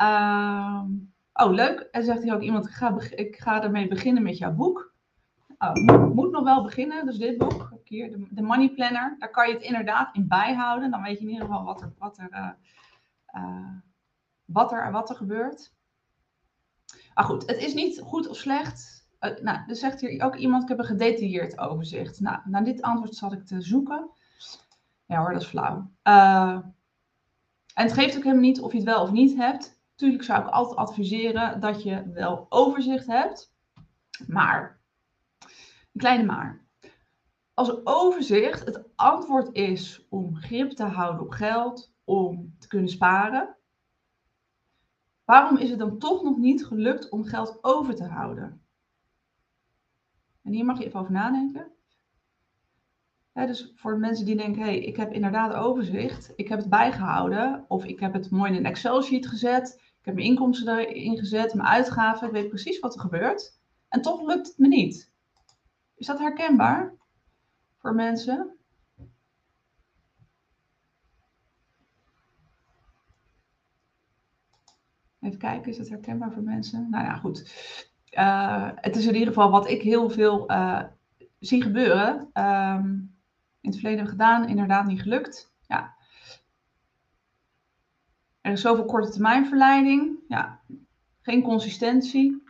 [0.00, 0.82] uh,
[1.46, 1.80] oh, leuk.
[1.80, 2.66] En zegt hier ook iemand,
[3.14, 4.92] ik ga, ermee beginnen met jouw boek.
[5.58, 5.74] Oh,
[6.14, 9.16] moet, nog wel beginnen, dus dit boek, hier, de, de, Money Planner.
[9.18, 10.90] Daar kan je het inderdaad in bijhouden.
[10.90, 12.56] Dan weet je in ieder geval wat er, wat er
[13.34, 13.70] uh,
[14.44, 15.72] wat er, wat er gebeurt.
[17.14, 19.06] Maar goed, het is niet goed of slecht.
[19.20, 22.20] Uh, nou, er zegt hier ook iemand, ik heb een gedetailleerd overzicht.
[22.20, 24.10] Nou, naar dit antwoord zat ik te zoeken.
[25.06, 25.90] Ja hoor, dat is flauw.
[26.02, 29.77] En het geeft ook helemaal niet of je het wel of niet hebt.
[29.98, 33.54] Tuurlijk zou ik altijd adviseren dat je wel overzicht hebt.
[34.26, 34.80] Maar,
[35.92, 36.66] een kleine maar.
[37.54, 43.58] Als overzicht het antwoord is om grip te houden op geld, om te kunnen sparen,
[45.28, 48.62] Waarom is het dan toch nog niet gelukt om geld over te houden?
[50.42, 51.72] En hier mag je even over nadenken.
[53.32, 57.84] dus voor mensen die denken, hey, ik heb inderdaad overzicht, ik heb het bijgehouden, of
[57.84, 62.26] ik heb het mooi in een Excel-sheet gezet, heb mijn inkomsten erin gezet, mijn uitgaven,
[62.26, 65.12] ik weet precies wat er gebeurt, en toch lukt het me niet.
[65.94, 66.94] Is dat herkenbaar
[67.78, 68.56] voor mensen?
[75.20, 76.90] Even kijken, is dat herkenbaar voor mensen?
[76.90, 77.38] Nou ja, goed.
[78.10, 80.84] Uh, het is in ieder geval wat ik heel veel uh,
[81.38, 82.30] zie gebeuren.
[82.34, 83.16] Um,
[83.60, 85.54] in het verleden gedaan, inderdaad niet gelukt.
[85.66, 85.96] Ja.
[88.48, 90.18] Er is zoveel korte termijn verleiding.
[90.28, 90.60] Ja.
[91.20, 92.42] Geen consistentie.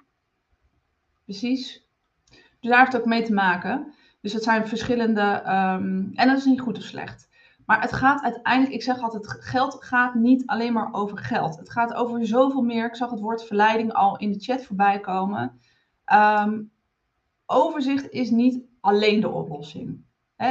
[1.25, 1.87] Precies.
[2.31, 3.95] Dus daar heeft het ook mee te maken.
[4.21, 5.43] Dus het zijn verschillende.
[5.47, 7.29] Um, en dat is niet goed of slecht.
[7.67, 11.59] Maar het gaat uiteindelijk, ik zeg altijd, geld gaat niet alleen maar over geld.
[11.59, 12.87] Het gaat over zoveel meer.
[12.87, 15.61] Ik zag het woord verleiding al in de chat voorbij komen.
[16.13, 16.71] Um,
[17.47, 20.05] overzicht is niet alleen de oplossing.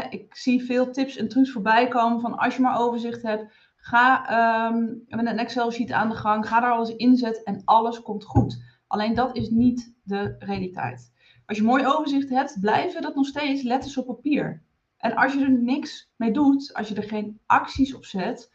[0.09, 3.53] ik zie veel tips en trucs voorbij komen van als je maar overzicht hebt,
[3.87, 8.23] ga um, met een Excel-sheet aan de gang, ga daar alles inzetten en alles komt
[8.23, 8.63] goed.
[8.87, 11.11] Alleen dat is niet de realiteit.
[11.45, 14.63] Als je mooi overzicht hebt, blijven dat nog steeds letters op papier.
[14.97, 18.51] En als je er niks mee doet, als je er geen acties op zet,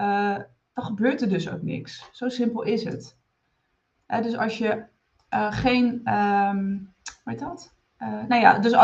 [0.00, 0.38] uh,
[0.72, 2.08] dan gebeurt er dus ook niks.
[2.12, 3.18] Zo simpel is het.
[4.08, 4.84] Uh, dus als je
[5.34, 7.74] uh, geen, um, hoe heet dat?
[8.00, 8.76] Nou ja, dus,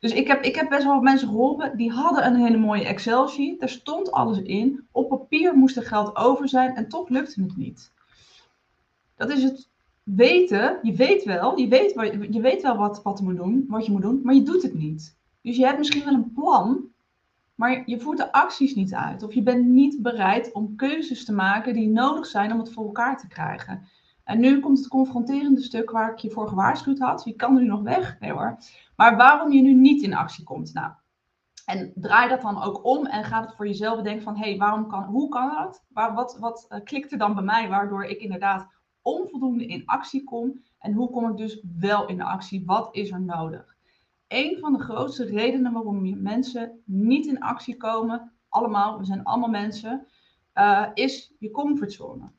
[0.00, 1.76] dus ik, heb, ik heb best wel mensen geholpen.
[1.76, 3.60] Die hadden een hele mooie Excel-sheet.
[3.60, 4.86] Daar stond alles in.
[4.90, 7.92] Op papier moest er geld over zijn en toch lukte het niet.
[9.16, 9.68] Dat is het
[10.02, 10.78] weten.
[10.82, 11.92] Je weet wel, je weet,
[12.30, 14.74] je weet wel wat, wat, moet doen, wat je moet doen, maar je doet het
[14.74, 15.16] niet.
[15.42, 16.84] Dus je hebt misschien wel een plan,
[17.54, 19.22] maar je voert de acties niet uit.
[19.22, 22.84] Of je bent niet bereid om keuzes te maken die nodig zijn om het voor
[22.84, 23.88] elkaar te krijgen.
[24.24, 27.24] En nu komt het confronterende stuk waar ik je voor gewaarschuwd had.
[27.24, 28.20] Je kan er nu nog weg.
[28.20, 28.58] Nee hoor.
[28.96, 30.74] Maar waarom je nu niet in actie komt.
[30.74, 30.92] Nou,
[31.66, 34.36] en draai dat dan ook om en ga het voor jezelf bedenken van...
[34.36, 35.84] hé, hey, waarom kan, hoe kan dat?
[35.88, 38.66] Waar, wat wat uh, klikt er dan bij mij waardoor ik inderdaad
[39.02, 40.62] onvoldoende in actie kom?
[40.78, 42.62] En hoe kom ik dus wel in actie?
[42.66, 43.74] Wat is er nodig?
[44.34, 49.48] een van de grootste redenen waarom mensen niet in actie komen, allemaal, we zijn allemaal
[49.48, 50.06] mensen,
[50.54, 52.30] uh, is je comfortzone.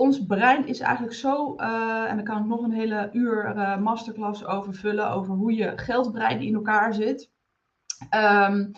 [0.00, 3.78] Ons brein is eigenlijk zo, uh, en daar kan ik nog een hele uur uh,
[3.78, 7.30] masterclass over vullen, over hoe je geldbrein in elkaar zit.
[8.14, 8.70] Um,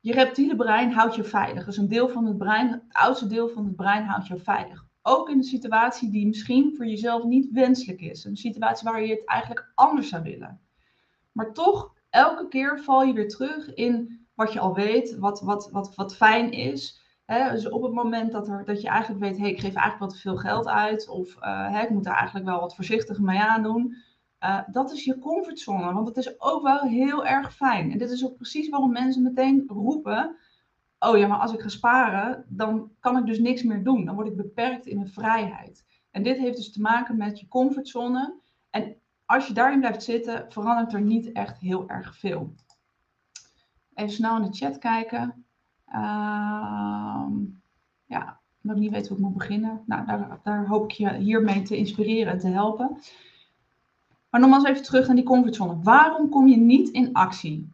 [0.00, 1.64] je reptiele brein houdt je veilig.
[1.64, 4.86] Dus een deel van het brein, het oudste deel van het brein houdt je veilig.
[5.02, 8.24] Ook in een situatie die misschien voor jezelf niet wenselijk is.
[8.24, 10.60] Een situatie waar je het eigenlijk anders zou willen.
[11.32, 15.70] Maar toch, elke keer val je weer terug in wat je al weet, wat, wat,
[15.70, 17.06] wat, wat fijn is.
[17.28, 20.10] Dus op het moment dat, er, dat je eigenlijk weet, hey, ik geef eigenlijk wat
[20.10, 23.40] te veel geld uit, of uh, hè, ik moet daar eigenlijk wel wat voorzichtig mee
[23.40, 23.96] aandoen.
[24.40, 27.92] Uh, dat is je comfortzone, want het is ook wel heel erg fijn.
[27.92, 30.36] En dit is ook precies waarom mensen meteen roepen,
[30.98, 34.04] oh ja, maar als ik ga sparen, dan kan ik dus niks meer doen.
[34.04, 35.84] Dan word ik beperkt in mijn vrijheid.
[36.10, 38.40] En dit heeft dus te maken met je comfortzone.
[38.70, 42.54] En als je daarin blijft zitten, verandert er niet echt heel erg veel.
[43.94, 45.46] Even snel in de chat kijken.
[45.92, 47.26] Uh,
[48.06, 49.82] ja, ik niet weten hoe ik moet beginnen.
[49.86, 52.98] Nou, daar, daar, hoop ik je hiermee te inspireren en te helpen.
[54.30, 55.82] Maar nogmaals even terug naar die comfortzone.
[55.82, 57.72] Waarom kom je niet in actie?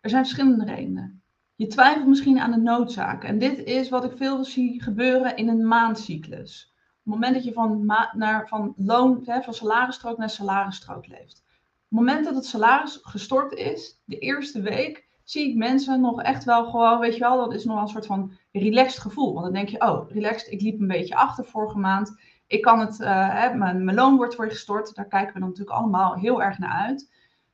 [0.00, 1.22] Er zijn verschillende redenen.
[1.56, 3.24] Je twijfelt misschien aan de noodzaak.
[3.24, 6.74] En dit is wat ik veel zie gebeuren in een maandcyclus.
[6.74, 11.44] Op het moment dat je van, naar, van loon, hè, van salarisstrook naar salarisstrook leeft.
[11.88, 16.22] Op het moment dat het salaris gestort is, de eerste week, zie ik mensen nog
[16.22, 19.32] echt wel gewoon, weet je wel, dat is nog een soort van relaxed gevoel.
[19.32, 22.20] Want dan denk je, oh, relaxed, ik liep een beetje achter vorige maand.
[22.46, 24.94] Ik kan het, uh, hè, mijn, loon wordt weer gestort.
[24.94, 27.10] Daar kijken we dan natuurlijk allemaal heel erg naar uit.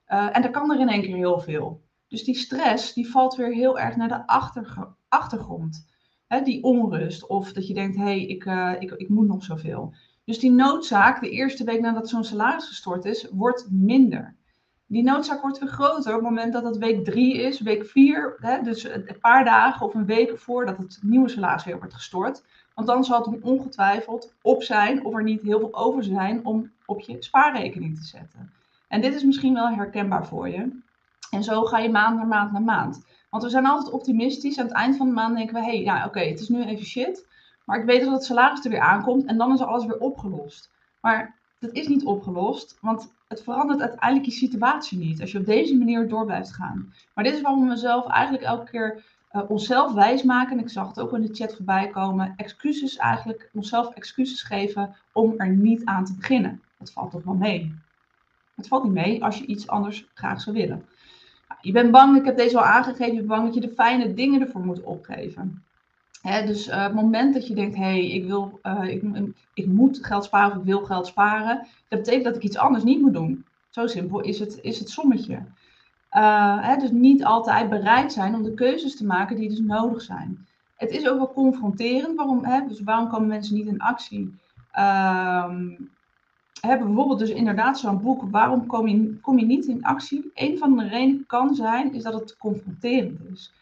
[0.09, 1.83] Uh, en dan kan er in één keer heel veel.
[2.09, 4.27] Dus die stress, die valt weer heel erg naar de
[5.09, 5.87] achtergrond.
[6.27, 7.27] Hè, die onrust.
[7.27, 9.95] Of dat je denkt, hé, hey, ik, uh, ik, ik moet nog zoveel.
[10.25, 14.37] Dus die noodzaak, de eerste week nadat zo'n salaris gestort is, wordt minder
[14.93, 18.37] die noodzaak wordt weer groter op het moment dat het week drie is, week vier,
[18.39, 22.45] hè, dus een paar dagen of een week voordat het nieuwe salaris weer wordt gestort.
[22.75, 26.71] Want dan zal het ongetwijfeld op zijn of er niet heel veel over zijn om
[26.87, 28.53] op je spaarrekening te zetten.
[28.89, 30.81] En dit is misschien wel herkenbaar voor je.
[31.31, 33.05] En zo ga je maand naar maand naar maand.
[33.31, 34.59] Want we zijn altijd optimistisch.
[34.59, 36.65] Aan het eind van de maand denken we, hé, hey, ja, oké, het is nu
[36.65, 37.27] even shit.
[37.65, 40.71] Maar ik weet dat het salaris er weer aankomt en dan is alles weer opgelost.
[41.01, 45.47] Maar dat is niet opgelost, want het verandert uiteindelijk je situatie niet als je op
[45.47, 46.92] deze manier door blijft gaan.
[47.14, 50.59] Maar dit is waarom we zelf eigenlijk elke keer uh, onszelf wijsmaken.
[50.59, 52.35] En ik zag het ook in de chat voorbij komen.
[52.37, 56.62] Excuses eigenlijk, onszelf excuses geven om er niet aan te beginnen.
[56.79, 57.75] Dat valt toch wel mee.
[58.55, 60.85] Het valt niet mee als je iets anders graag zou willen.
[61.49, 63.75] Nou, je bent bang, ik heb deze al aangegeven, je bent bang dat je de
[63.75, 65.62] fijne dingen ervoor moet opgeven
[66.23, 69.03] dus uh, het moment dat je denkt, hé, hey, ik, wil, uh, ik,
[69.55, 72.85] ik moet geld sparen of ik wil geld sparen, dat betekent dat ik iets anders
[72.85, 73.45] niet moet doen.
[73.69, 75.43] Zo simpel is het, is het sommetje.
[76.13, 80.47] Uh, dus niet altijd bereid zijn om de keuzes te maken die dus nodig zijn.
[80.77, 82.17] Het is ook wel confronterend.
[82.17, 84.39] Waarom, hè, dus waarom komen mensen niet in actie?
[86.61, 90.31] Hebben bijvoorbeeld dus inderdaad zo'n boek, waarom kom je, kom je niet in actie?
[90.35, 93.53] Een van de redenen kan zijn, is dat het confronterend is.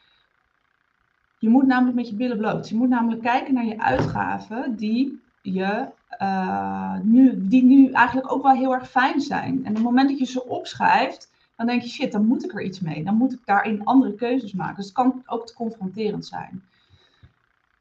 [1.41, 2.69] Je moet namelijk met je billen bloot.
[2.69, 5.87] Je moet namelijk kijken naar je uitgaven die, je,
[6.23, 9.65] uh, nu, die nu eigenlijk ook wel heel erg fijn zijn.
[9.65, 12.53] En op het moment dat je ze opschrijft, dan denk je, shit, dan moet ik
[12.53, 13.05] er iets mee.
[13.05, 14.77] Dan moet ik daarin andere keuzes maken.
[14.77, 16.63] Dus het kan ook te confronterend zijn.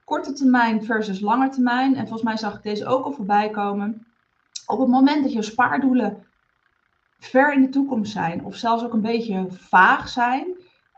[0.04, 1.96] Korte termijn versus lange termijn.
[1.96, 4.06] En volgens mij zag ik deze ook al voorbij komen.
[4.66, 6.24] Op het moment dat je spaardoelen
[7.20, 10.46] ver in de toekomst zijn, of zelfs ook een beetje vaag zijn,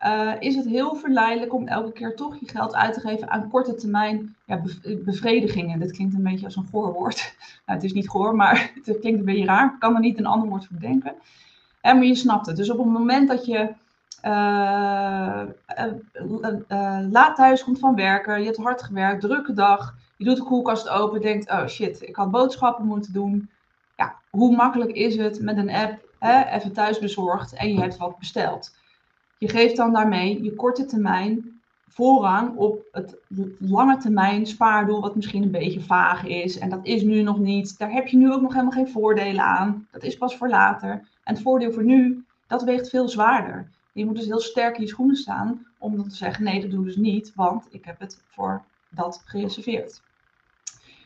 [0.06, 3.50] uh, is het heel verleidelijk om elke keer toch je geld uit te geven aan
[3.50, 4.62] korte termijn ja,
[5.06, 5.80] bevredigingen.
[5.80, 7.36] Dat klinkt een beetje als een goorwoord.
[7.66, 9.74] nou, het is niet goor, maar het klinkt een beetje raar.
[9.74, 11.14] Ik kan er niet een ander woord voor bedenken.
[11.82, 12.56] En, maar je snapt het.
[12.56, 13.74] Dus op het moment dat je
[14.26, 15.42] uh,
[16.68, 20.44] uh, laat thuis komt van werken, je hebt hard gewerkt, drukke dag, je doet de
[20.44, 23.50] koelkast open, denkt, oh shit, ik had boodschappen moeten doen.
[23.98, 27.98] Ja, hoe makkelijk is het met een app, hè, even thuis bezorgd en je hebt
[27.98, 28.72] wat besteld.
[29.42, 33.16] Je geeft dan daarmee je korte termijn voorrang op het
[33.60, 36.58] lange termijn spaardoel, wat misschien een beetje vaag is.
[36.58, 37.78] En dat is nu nog niet.
[37.78, 39.88] Daar heb je nu ook nog helemaal geen voordelen aan.
[39.92, 40.90] Dat is pas voor later.
[41.24, 43.70] En het voordeel voor nu, dat weegt veel zwaarder.
[43.92, 46.72] Je moet dus heel sterk in je schoenen staan om dan te zeggen: nee, dat
[46.72, 50.02] doe dus niet, want ik heb het voor dat gereserveerd.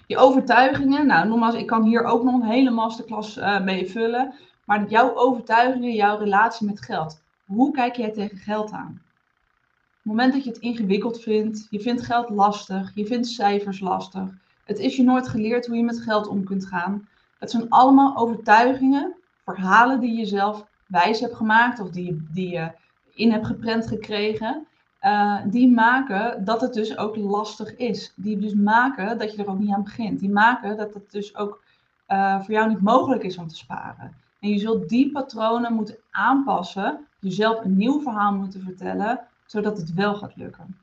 [0.08, 4.34] Je overtuigingen, nou nogmaals, ik kan hier ook nog een hele masterclass uh, mee vullen.
[4.66, 7.24] Maar jouw overtuigingen, jouw relatie met geld.
[7.46, 8.92] Hoe kijk jij tegen geld aan?
[8.92, 13.80] Op het moment dat je het ingewikkeld vindt, je vindt geld lastig, je vindt cijfers
[13.80, 14.30] lastig,
[14.66, 17.08] het is je nooit geleerd hoe je met geld om kunt gaan.
[17.40, 22.72] Het zijn allemaal overtuigingen, verhalen die je zelf wijs hebt gemaakt of die, die je
[23.14, 24.68] in hebt geprent gekregen.
[25.02, 28.14] Uh, die maken dat het dus ook lastig is.
[28.16, 30.20] Die dus maken dat je er ook niet aan begint.
[30.20, 31.64] Die maken dat het dus ook
[32.08, 34.16] uh, voor jou niet mogelijk is om te sparen.
[34.40, 39.94] En je zult die patronen moeten aanpassen jezelf een nieuw verhaal moeten vertellen, zodat het
[39.94, 40.78] wel gaat lukken.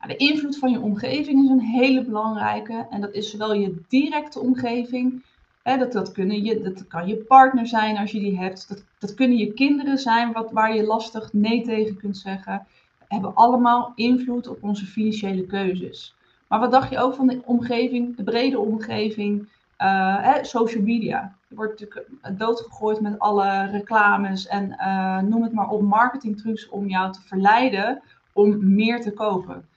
[0.00, 2.86] Nou, de invloed van je omgeving is een hele belangrijke.
[2.90, 5.22] En dat is zowel je directe omgeving.
[5.62, 8.68] Hè, dat, dat, kunnen je, dat kan je partner zijn als je die hebt.
[8.68, 12.66] Dat, dat kunnen je kinderen zijn wat, waar je lastig nee tegen kunt zeggen.
[13.08, 16.14] hebben allemaal invloed op onze financiële keuzes.
[16.48, 19.48] Maar wat dacht je ook van de omgeving, de brede omgeving,
[19.78, 21.38] uh, social media?
[21.54, 27.12] Wordt natuurlijk doodgegooid met alle reclames en uh, noem het maar op, marketingtrucs om jou
[27.12, 29.68] te verleiden om meer te kopen.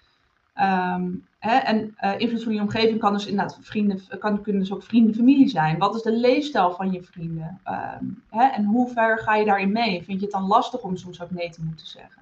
[0.62, 4.74] Um, hè, en uh, invloed van je omgeving kan dus inderdaad vrienden, kan, kunnen dus
[4.74, 5.78] ook vrienden, familie zijn.
[5.78, 7.60] Wat is de leefstijl van je vrienden?
[8.00, 10.04] Um, hè, en hoe ver ga je daarin mee?
[10.04, 12.22] Vind je het dan lastig om soms ook nee te moeten zeggen?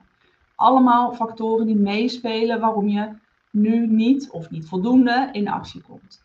[0.56, 3.10] Allemaal factoren die meespelen waarom je
[3.50, 6.22] nu niet of niet voldoende in actie komt.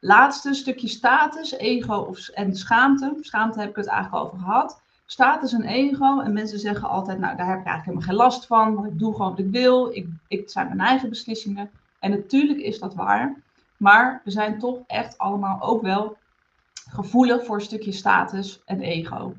[0.00, 3.16] Laatste stukje status, ego en schaamte.
[3.20, 4.80] Schaamte heb ik het eigenlijk over gehad.
[5.06, 6.20] Status en ego.
[6.20, 8.86] En mensen zeggen altijd, nou daar heb ik eigenlijk helemaal geen last van.
[8.86, 9.88] Ik doe gewoon wat ik wil.
[9.88, 11.70] Ik, ik, het zijn mijn eigen beslissingen.
[11.98, 13.42] En natuurlijk is dat waar.
[13.76, 16.16] Maar we zijn toch echt allemaal ook wel
[16.90, 19.34] gevoelig voor een stukje status en ego.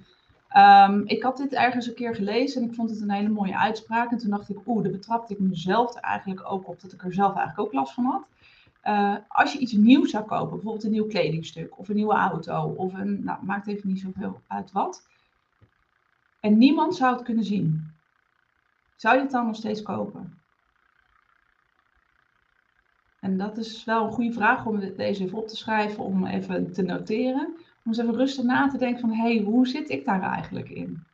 [0.58, 3.58] Um, ik had dit ergens een keer gelezen en ik vond het een hele mooie
[3.58, 4.12] uitspraak.
[4.12, 7.14] En toen dacht ik, oeh, daar betrapte ik mezelf eigenlijk ook op dat ik er
[7.14, 8.26] zelf eigenlijk ook last van had.
[8.84, 12.64] Uh, als je iets nieuws zou kopen, bijvoorbeeld een nieuw kledingstuk of een nieuwe auto
[12.64, 15.08] of een, nou, maakt even niet zoveel uit wat.
[16.40, 17.92] En niemand zou het kunnen zien.
[18.96, 20.40] Zou je het dan nog steeds kopen?
[23.20, 26.72] En dat is wel een goede vraag om deze even op te schrijven, om even
[26.72, 27.46] te noteren.
[27.56, 30.70] Om eens even rustig na te denken van, hé, hey, hoe zit ik daar eigenlijk
[30.70, 31.07] in?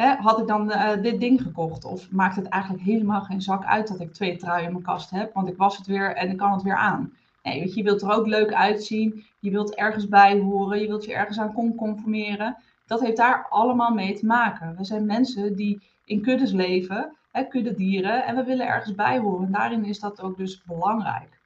[0.00, 1.84] Hè, had ik dan uh, dit ding gekocht?
[1.84, 5.10] Of maakt het eigenlijk helemaal geen zak uit dat ik twee truien in mijn kast
[5.10, 5.34] heb?
[5.34, 7.12] Want ik was het weer en ik kan het weer aan.
[7.42, 9.24] Nee, weet je, wilt er ook leuk uitzien.
[9.38, 10.80] Je wilt ergens bij horen.
[10.80, 12.56] Je wilt je ergens aan conformeren.
[12.86, 14.76] Dat heeft daar allemaal mee te maken.
[14.76, 18.24] We zijn mensen die in kuddes leven, hè, kudde dieren.
[18.24, 19.52] En we willen ergens bij horen.
[19.52, 21.40] daarin is dat ook dus belangrijk.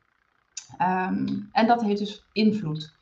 [0.80, 2.93] Um, en dat heeft dus invloed.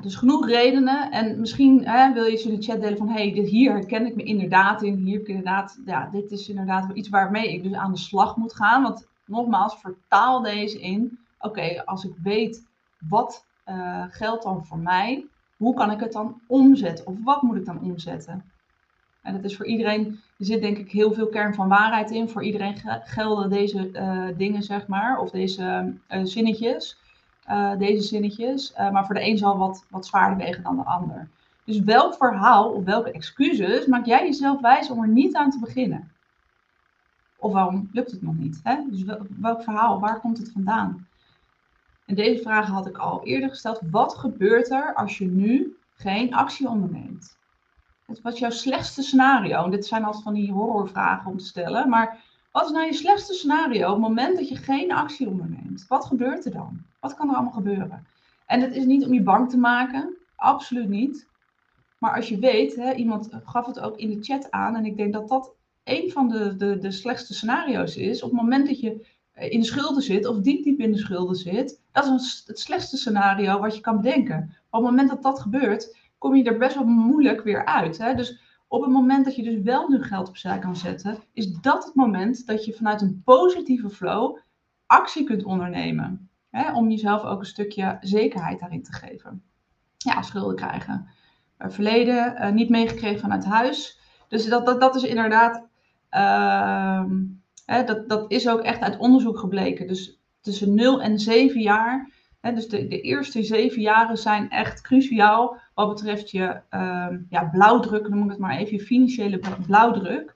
[0.00, 1.10] Dus genoeg redenen.
[1.10, 3.08] En misschien hè, wil je eens in de chat delen van...
[3.08, 4.94] hey, hier herken ik me inderdaad in.
[4.94, 5.80] Hier inderdaad...
[5.84, 8.82] Ja, dit is inderdaad iets waarmee ik dus aan de slag moet gaan.
[8.82, 11.18] Want nogmaals, vertaal deze in...
[11.38, 12.66] Oké, als ik weet
[13.08, 15.26] wat uh, geldt dan voor mij...
[15.56, 17.06] Hoe kan ik het dan omzetten?
[17.06, 18.44] Of wat moet ik dan omzetten?
[19.22, 20.06] En dat is voor iedereen,
[20.38, 22.28] er zit denk ik heel veel kern van waarheid in.
[22.28, 26.98] Voor iedereen gelden deze uh, dingen, zeg maar, of deze uh, zinnetjes,
[27.48, 28.72] uh, deze zinnetjes.
[28.76, 31.28] maar voor de een zal wat, wat zwaarder wegen dan de ander.
[31.64, 35.58] Dus welk verhaal of welke excuses maak jij jezelf wijs om er niet aan te
[35.58, 36.12] beginnen?
[37.36, 38.60] Of waarom lukt het nog niet?
[38.62, 38.76] Hè?
[38.90, 39.04] Dus
[39.40, 41.06] welk verhaal, waar komt het vandaan?
[42.04, 43.80] En deze vragen had ik al eerder gesteld.
[43.90, 47.36] Wat gebeurt er als je nu geen actie onderneemt?
[48.22, 49.64] Wat is jouw slechtste scenario?
[49.64, 51.88] En dit zijn altijd van die horrorvragen om te stellen.
[51.88, 52.24] Maar
[52.56, 55.84] wat is nou je slechtste scenario op het moment dat je geen actie onderneemt?
[55.88, 56.82] Wat gebeurt er dan?
[57.00, 58.06] Wat kan er allemaal gebeuren?
[58.46, 60.16] En het is niet om je bang te maken.
[60.36, 61.28] Absoluut niet.
[61.98, 64.76] Maar als je weet, hè, iemand gaf het ook in de chat aan.
[64.76, 68.22] En ik denk dat dat een van de, de, de slechtste scenario's is.
[68.22, 70.98] Op het moment dat je eh, in de schulden zit of diep diep in de
[70.98, 71.80] schulden zit.
[71.92, 74.56] Dat is het slechtste scenario wat je kan bedenken.
[74.70, 77.98] op het moment dat dat gebeurt, kom je er best wel moeilijk weer uit.
[77.98, 78.14] Hè?
[78.14, 81.84] Dus op het moment dat je dus wel nu geld opzij kan zetten, is dat
[81.84, 84.38] het moment dat je vanuit een positieve flow
[84.86, 86.30] actie kunt ondernemen.
[86.50, 86.72] Hè?
[86.72, 89.42] Om jezelf ook een stukje zekerheid daarin te geven.
[89.96, 91.08] Ja, schulden krijgen.
[91.58, 94.00] Verleden uh, niet meegekregen vanuit huis.
[94.28, 95.66] Dus dat, dat, dat is inderdaad,
[96.10, 97.04] uh,
[97.64, 99.86] hè, dat, dat is ook echt uit onderzoek gebleken.
[99.86, 102.14] Dus tussen 0 en 7 jaar
[102.54, 108.08] dus de, de, eerste zeven jaren zijn echt cruciaal wat betreft je uh, ja, blauwdruk,
[108.08, 110.34] noem ik het maar even, je financiële blauwdruk.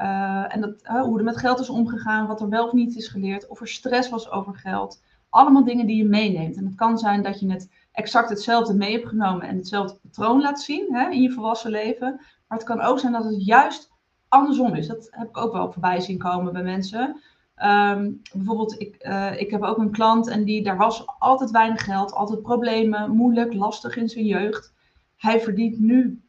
[0.00, 3.08] Uh, en dat, hoe er met geld is omgegaan, wat er wel of niet is
[3.08, 5.02] geleerd, of er stress was over geld.
[5.28, 6.56] Allemaal dingen die je meeneemt.
[6.56, 10.40] En het kan zijn dat je het exact hetzelfde mee hebt genomen en hetzelfde patroon
[10.40, 12.20] laat zien hè, in je volwassen leven.
[12.48, 13.90] Maar het kan ook zijn dat het juist
[14.28, 14.86] andersom is.
[14.86, 17.20] Dat heb ik ook wel voorbij zien komen bij mensen.
[17.62, 21.84] Um, bijvoorbeeld, ik, uh, ik heb ook een klant en die, daar was altijd weinig
[21.84, 24.72] geld, altijd problemen, moeilijk, lastig in zijn jeugd.
[25.20, 26.22] Hij verdient nu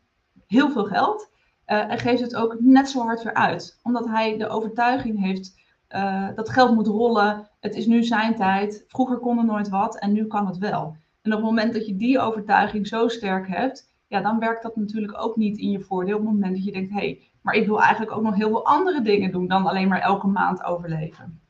[0.48, 1.30] heel veel geld
[1.68, 3.80] uh, en geeft het ook net zo hard weer uit.
[3.84, 5.60] Omdat hij de overtuiging heeft
[5.90, 10.00] uh, dat geld moet rollen, het is nu zijn tijd, vroeger kon er nooit wat
[10.00, 10.96] en nu kan het wel.
[11.22, 14.76] En op het moment dat je die overtuiging zo sterk hebt, ja, dan werkt dat
[14.76, 16.18] natuurlijk ook niet in je voordeel.
[16.18, 18.50] Op het moment dat je denkt, hé, hey, maar ik wil eigenlijk ook nog heel
[18.50, 21.42] veel andere dingen doen dan alleen maar elke maand overleven.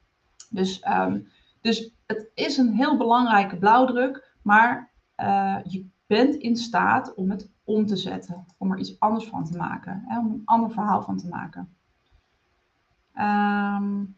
[0.49, 1.28] Dus, um,
[1.61, 7.49] dus het is een heel belangrijke blauwdruk, maar uh, je bent in staat om het
[7.64, 11.01] om te zetten, om er iets anders van te maken, hè, om een ander verhaal
[11.01, 11.76] van te maken.
[13.16, 14.18] Um,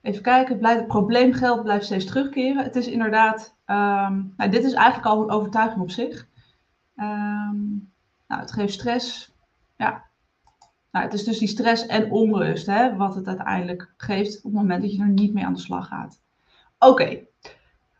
[0.00, 2.64] even kijken, het, probleemgeld blijft steeds terugkeren.
[2.64, 6.28] Het is inderdaad, um, nou, dit is eigenlijk al een overtuiging op zich.
[6.96, 7.92] Um,
[8.26, 9.32] nou, het geeft stress,
[9.76, 10.04] ja.
[10.90, 14.52] Nou, het is dus die stress en onrust hè, wat het uiteindelijk geeft op het
[14.52, 16.22] moment dat je er niet mee aan de slag gaat.
[16.78, 17.26] Oké,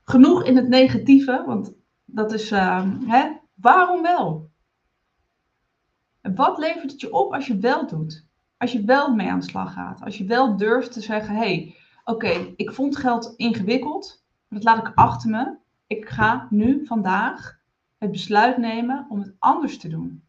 [0.04, 1.72] genoeg in het negatieve, want
[2.04, 4.50] dat is, ehm, hè, waarom wel?
[6.34, 8.26] Wat levert het je op als je wel doet?
[8.56, 10.02] Als je wel mee aan de slag gaat.
[10.02, 14.74] Als je wel durft te zeggen, hé, hey, oké, ik vond geld ingewikkeld, maar dat
[14.74, 15.56] laat ik achter me.
[15.86, 17.58] Ik ga nu, vandaag,
[17.98, 20.24] het besluit nemen om het anders te doen.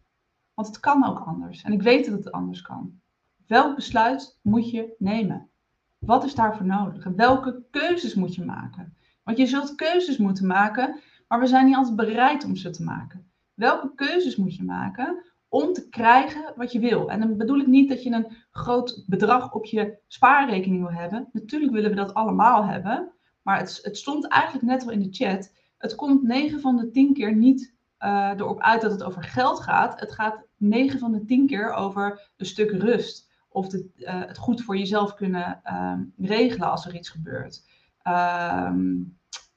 [0.53, 1.63] Want het kan ook anders.
[1.63, 2.99] En ik weet dat het anders kan.
[3.47, 5.49] Welk besluit moet je nemen?
[5.97, 7.05] Wat is daarvoor nodig?
[7.05, 8.94] En welke keuzes moet je maken?
[9.25, 12.83] Want je zult keuzes moeten maken, maar we zijn niet altijd bereid om ze te
[12.83, 13.31] maken.
[13.53, 17.09] Welke keuzes moet je maken om te krijgen wat je wil?
[17.09, 21.29] En dan bedoel ik niet dat je een groot bedrag op je spaarrekening wil hebben.
[21.31, 23.11] Natuurlijk willen we dat allemaal hebben.
[23.41, 25.53] Maar het, het stond eigenlijk net al in de chat.
[25.77, 29.59] Het komt 9 van de 10 keer niet uh, erop uit dat het over geld
[29.59, 29.99] gaat.
[29.99, 33.29] Het gaat 9 van de 10 keer over een stuk rust.
[33.49, 37.63] Of de, uh, het goed voor jezelf kunnen uh, regelen als er iets gebeurt.
[38.05, 39.01] Ehm,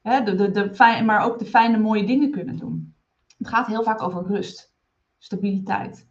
[0.09, 2.95] de, de, de maar ook de fijne, mooie dingen kunnen doen.
[3.39, 4.75] Het gaat heel vaak over rust,
[5.19, 6.07] stabiliteit.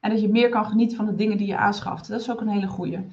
[0.00, 2.08] En dat je meer kan genieten van de dingen die je aanschaft.
[2.08, 3.04] Dat is ook een hele goede.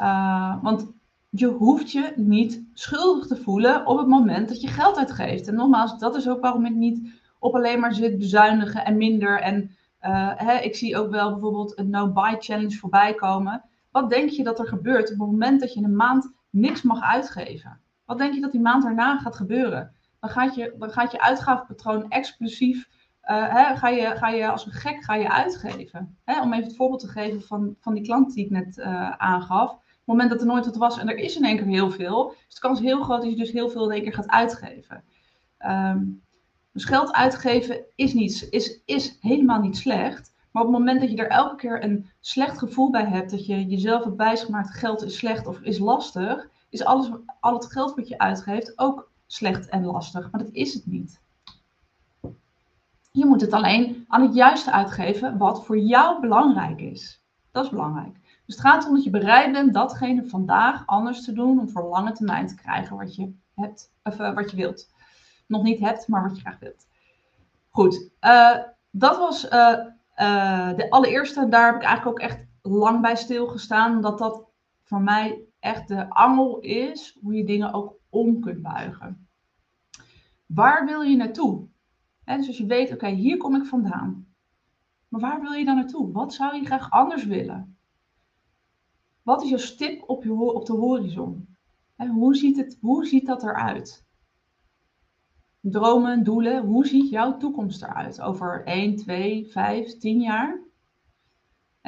[0.00, 0.92] Uh, want
[1.30, 5.48] je hoeft je niet schuldig te voelen op het moment dat je geld uitgeeft.
[5.48, 9.40] En nogmaals, dat is ook waarom ik niet op alleen maar zit bezuinigen en minder.
[9.40, 9.70] En
[10.02, 13.64] uh, hè, ik zie ook wel bijvoorbeeld een no-buy challenge voorbij komen.
[13.90, 17.00] Wat denk je dat er gebeurt op het moment dat je een maand niks mag
[17.00, 17.80] uitgeven?
[18.08, 19.92] Wat denk je dat die maand daarna gaat gebeuren?
[20.20, 22.88] Dan gaat je, dan gaat je uitgavenpatroon explosief.
[23.24, 26.18] Uh, hè, ga, je, ga je als een gek ga je uitgeven.
[26.24, 29.10] Hè, om even het voorbeeld te geven van, van die klant die ik net uh,
[29.10, 29.70] aangaf.
[29.70, 31.90] Op het moment dat er nooit wat was en er is in één keer heel
[31.90, 32.34] veel.
[32.48, 35.04] is de kans heel groot dat je dus heel veel in één keer gaat uitgeven.
[35.66, 36.22] Um,
[36.72, 40.32] dus geld uitgeven is, niet, is, is helemaal niet slecht.
[40.52, 43.46] Maar op het moment dat je er elke keer een slecht gevoel bij hebt, dat
[43.46, 47.10] je jezelf hebt bijgemaakt, geld is slecht of is lastig, is alles,
[47.40, 50.30] al het geld wat je uitgeeft ook slecht en lastig.
[50.30, 51.20] Maar dat is het niet.
[53.10, 57.22] Je moet het alleen aan het juiste uitgeven wat voor jou belangrijk is.
[57.50, 58.14] Dat is belangrijk.
[58.46, 61.82] Dus het gaat om dat je bereid bent datgene vandaag anders te doen om voor
[61.82, 64.90] lange termijn te krijgen wat je hebt, of uh, wat je wilt
[65.46, 66.86] nog niet hebt, maar wat je graag wilt.
[67.68, 68.56] Goed, uh,
[68.90, 69.50] dat was uh,
[70.76, 71.48] de allereerste.
[71.48, 73.96] Daar heb ik eigenlijk ook echt lang bij stilgestaan.
[73.96, 74.44] Omdat dat
[74.84, 79.28] voor mij echt de angel is hoe je dingen ook om kunt buigen.
[80.46, 81.68] Waar wil je naartoe?
[82.24, 84.26] Dus als je weet, oké, hier kom ik vandaan.
[85.08, 86.12] Maar waar wil je dan naartoe?
[86.12, 87.76] Wat zou je graag anders willen?
[89.22, 91.56] Wat is jouw stip op, je, op de horizon?
[91.96, 94.06] He, hoe, ziet het, hoe ziet dat eruit?
[95.60, 96.64] dromen, doelen.
[96.64, 100.60] Hoe ziet jouw toekomst eruit over 1, 2, 5, 10 jaar?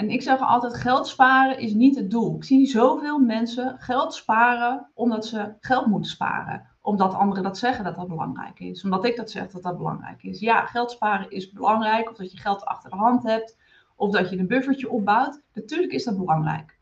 [0.00, 2.36] En ik zeg altijd, geld sparen is niet het doel.
[2.36, 6.68] Ik zie zoveel mensen geld sparen omdat ze geld moeten sparen.
[6.80, 8.84] Omdat anderen dat zeggen dat dat belangrijk is.
[8.84, 10.40] Omdat ik dat zeg dat dat belangrijk is.
[10.40, 12.10] Ja, geld sparen is belangrijk.
[12.10, 13.56] Of dat je geld achter de hand hebt.
[13.96, 15.42] Of dat je een buffertje opbouwt.
[15.54, 16.78] Natuurlijk is dat belangrijk.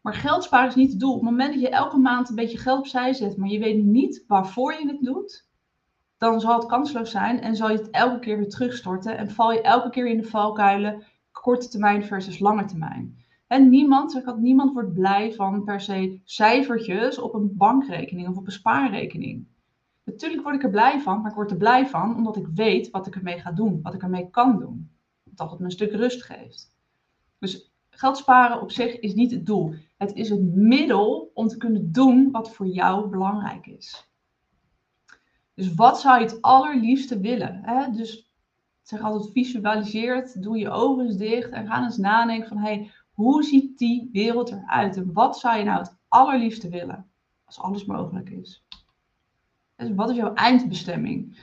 [0.00, 1.14] Maar geld sparen is niet het doel.
[1.14, 3.84] Op het moment dat je elke maand een beetje geld opzij zet, maar je weet
[3.84, 5.48] niet waarvoor je het doet,
[6.18, 9.52] dan zal het kansloos zijn en zal je het elke keer weer terugstorten en val
[9.52, 13.24] je elke keer in de valkuilen korte termijn versus lange termijn.
[13.46, 18.46] En niemand, ik niemand wordt blij van per se cijfertjes op een bankrekening of op
[18.46, 19.46] een spaarrekening.
[20.04, 22.90] Natuurlijk word ik er blij van, maar ik word er blij van omdat ik weet
[22.90, 24.90] wat ik ermee ga doen, wat ik ermee kan doen.
[25.24, 26.76] Dat het me een stuk rust geeft.
[27.38, 29.74] Dus geld sparen op zich is niet het doel.
[29.96, 34.10] Het is het middel om te kunnen doen wat voor jou belangrijk is.
[35.54, 37.60] Dus wat zou je het allerliefste willen?
[37.62, 37.90] Hè?
[37.90, 38.29] Dus
[38.90, 43.42] zeg altijd visualiseert, doe je ogen eens dicht en ga eens nadenken van hey, hoe
[43.42, 44.96] ziet die wereld eruit?
[44.96, 47.10] En wat zou je nou het allerliefste willen?
[47.44, 48.64] Als alles mogelijk is.
[49.76, 51.38] Dus wat is jouw eindbestemming?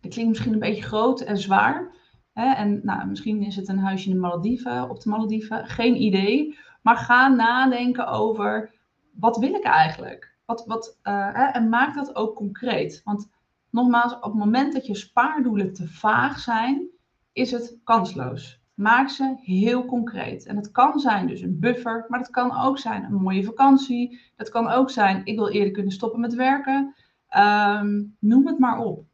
[0.00, 1.96] Dat klinkt misschien een beetje groot en zwaar.
[2.32, 2.54] Hè?
[2.54, 5.66] En nou, misschien is het een huisje in de Malediven, op de Malediven.
[5.66, 6.58] Geen idee.
[6.82, 8.74] Maar ga nadenken over
[9.10, 10.34] wat wil ik eigenlijk?
[10.44, 11.44] Wat, wat, uh, hè?
[11.44, 13.00] En maak dat ook concreet.
[13.04, 13.30] Want
[13.70, 16.88] nogmaals, op het moment dat je spaardoelen te vaag zijn,
[17.32, 18.60] is het kansloos.
[18.74, 20.46] Maak ze heel concreet.
[20.46, 24.20] En het kan zijn dus een buffer, maar het kan ook zijn een mooie vakantie.
[24.36, 26.94] Dat kan ook zijn, ik wil eerder kunnen stoppen met werken.
[27.36, 29.04] Um, noem het maar op.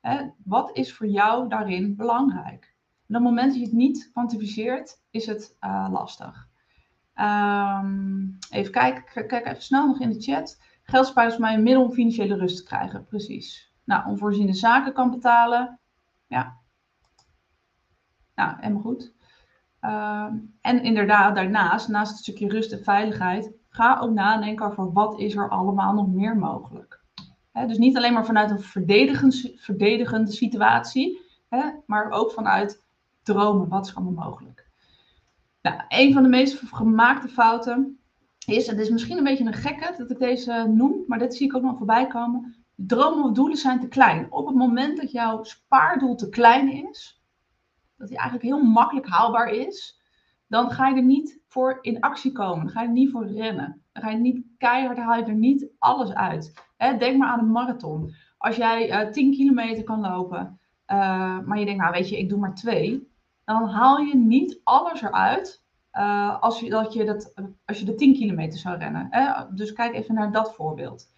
[0.00, 2.74] Hè, wat is voor jou daarin belangrijk?
[3.06, 6.48] Op het moment dat je het niet kwantificeert, is het uh, lastig.
[7.14, 10.60] Um, even kijken, kijk even snel nog in de chat.
[10.82, 13.04] Geld spaart is mij een middel om financiële rust te krijgen.
[13.04, 15.78] Precies nou, onvoorziene zaken kan betalen.
[16.26, 16.56] Ja.
[18.34, 19.12] Nou, helemaal goed.
[19.80, 25.18] Ehm, en inderdaad, daarnaast, naast het stukje rust en veiligheid, ga ook nadenken over wat
[25.18, 27.00] is er allemaal nog meer mogelijk.
[27.52, 31.20] He, dus niet alleen maar vanuit een verdedigende, verdedigende situatie,
[31.86, 32.84] maar ook vanuit
[33.22, 34.66] dromen, wat is allemaal mogelijk.
[35.62, 37.98] Nou, een van de meest gemaakte fouten
[38.46, 41.46] is, het is misschien een beetje een gekke dat ik deze noem, maar dit zie
[41.46, 42.57] ik ook nog voorbij komen.
[42.80, 44.32] Dromen of doelen zijn te klein.
[44.32, 47.22] Op het moment dat jouw spaardoel te klein is,
[47.96, 50.00] dat die eigenlijk heel makkelijk haalbaar is,
[50.46, 52.64] dan ga je er niet voor in actie komen.
[52.64, 53.82] Dan ga je er niet voor rennen.
[53.92, 56.52] Dan ga je niet keihard, haal je er niet alles uit.
[56.76, 58.14] denk maar aan een marathon.
[58.38, 62.18] Als jij uh, eh, 10 kilometer kan lopen, uh, maar je denkt, nou weet je,
[62.18, 63.08] ik doe maar twee,
[63.44, 65.62] dan haal je niet alles eruit
[65.92, 69.10] uh, als, je, dat je dat, als je de 10 kilometer zou rennen.
[69.54, 71.12] Dus kijk even naar dat voorbeeld.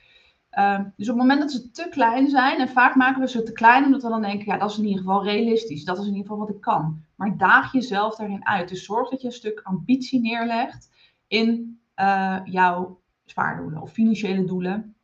[0.59, 3.43] Uh, dus op het moment dat ze te klein zijn, en vaak maken we ze
[3.43, 6.07] te klein omdat we dan denken, ja, dat is in ieder geval realistisch, dat is
[6.07, 7.05] in ieder geval wat ik kan.
[7.17, 8.69] Maar daag jezelf daarin uit.
[8.69, 10.91] Dus zorg dat je een stuk ambitie neerlegt
[11.27, 14.95] in uh, jouw spaardoelen of financiële doelen.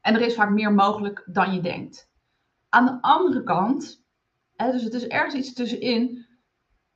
[0.00, 2.10] En er is vaak meer mogelijk dan je denkt.
[2.68, 4.04] Aan de andere kant,
[4.56, 6.26] hè, dus het is ergens iets tussenin,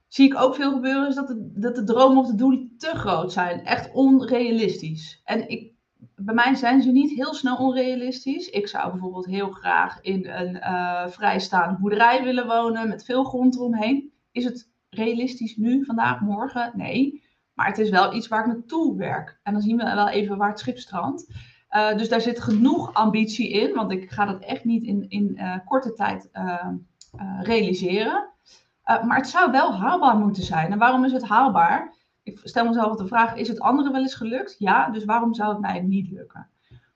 [0.09, 2.95] zie ik ook veel gebeuren, is dat de, dat de dromen of de doelen te
[2.95, 3.64] groot zijn.
[3.64, 5.20] Echt onrealistisch.
[5.25, 5.74] En ik,
[6.25, 8.49] bij mij zijn ze niet heel snel onrealistisch.
[8.49, 13.55] Ik zou bijvoorbeeld heel graag in een uh, vrijstaande boerderij willen wonen met veel grond
[13.55, 14.12] eromheen.
[14.33, 16.72] Is het realistisch nu, vandaag, morgen?
[16.75, 17.22] Nee.
[17.55, 19.41] Maar het is wel iets waar ik naartoe werk.
[19.43, 21.27] En dan zien we wel even waar het schip strandt.
[21.70, 25.33] Uh, dus daar zit genoeg ambitie in, want ik ga dat echt niet in, in
[25.35, 26.29] uh, korte tijd
[27.41, 28.29] realiseren.
[28.85, 30.72] maar het zou wel haalbaar moeten zijn.
[30.72, 31.95] En waarom is het haalbaar?
[32.25, 34.57] Ik stel mezelf de vraag, is het anderen wel eens gelukt?
[34.59, 36.49] Ja, dus waarom zou het mij niet lukken?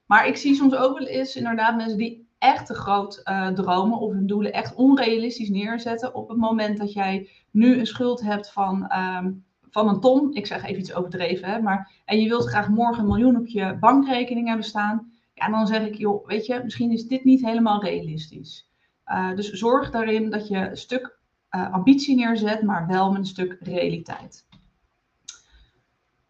[0.05, 3.99] Maar ik zie soms ook wel eens inderdaad mensen die echt te groot uh, dromen
[3.99, 6.15] of hun doelen echt onrealistisch neerzetten.
[6.15, 10.45] Op het moment dat jij nu een schuld hebt van, um, van een ton, ik
[10.45, 13.77] zeg even iets overdreven, hè, maar, en je wilt graag morgen een miljoen op je
[13.79, 15.11] bankrekening hebben staan.
[15.33, 18.69] Ja, dan zeg ik, joh, weet je, misschien is dit niet helemaal realistisch.
[19.05, 21.19] Uh, dus zorg daarin dat je een stuk
[21.51, 24.47] uh, ambitie neerzet, maar wel met een stuk realiteit.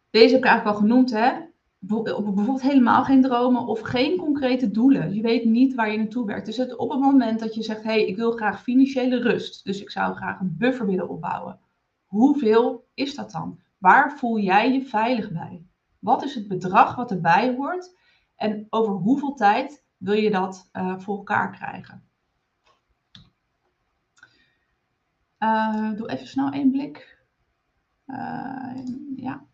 [0.10, 1.48] Deze heb ik eigenlijk al genoemd, hè?
[1.80, 5.14] Bijvoorbeeld helemaal geen dromen of geen concrete doelen.
[5.14, 6.46] Je weet niet waar je naartoe werkt.
[6.46, 9.64] Dus het, op het moment dat je zegt, hé, hey, ik wil graag financiële rust.
[9.64, 11.60] Dus ik zou graag een buffer willen opbouwen.
[12.06, 13.60] Hoeveel is dat dan?
[13.78, 15.66] Waar voel jij je veilig bij?
[16.00, 17.96] Wat is het bedrag wat erbij hoort?
[18.36, 22.04] En over hoeveel tijd wil je dat uh, voor elkaar krijgen?
[25.40, 27.26] Uh, doe even snel één blik.
[28.08, 28.86] Uh,
[29.16, 29.46] ja.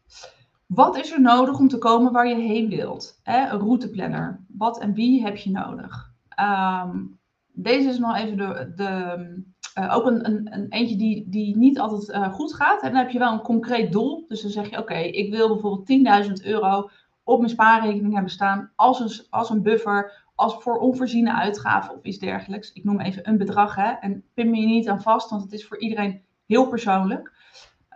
[0.65, 3.19] Wat is er nodig om te komen waar je heen wilt?
[3.23, 3.49] Hè?
[3.49, 4.45] Een routeplanner.
[4.47, 6.13] Wat en wie heb je nodig?
[6.29, 7.03] Ehm,
[7.51, 9.43] deze is nog even de, de
[9.79, 12.81] uh, ook een, een, een, eentje die, die niet altijd uh, goed gaat.
[12.81, 14.25] En dan heb je wel een concreet doel.
[14.27, 16.89] Dus dan zeg je, oké, ik wil bijvoorbeeld 10.000 euro
[17.23, 22.03] op mijn spaarrekening hebben staan als een, als een buffer, als voor onvoorziene uitgaven of
[22.03, 22.73] iets dergelijks.
[22.73, 23.91] Ik noem even een bedrag, hè.
[23.91, 27.33] En pin me niet aan vast, want het is voor iedereen heel persoonlijk.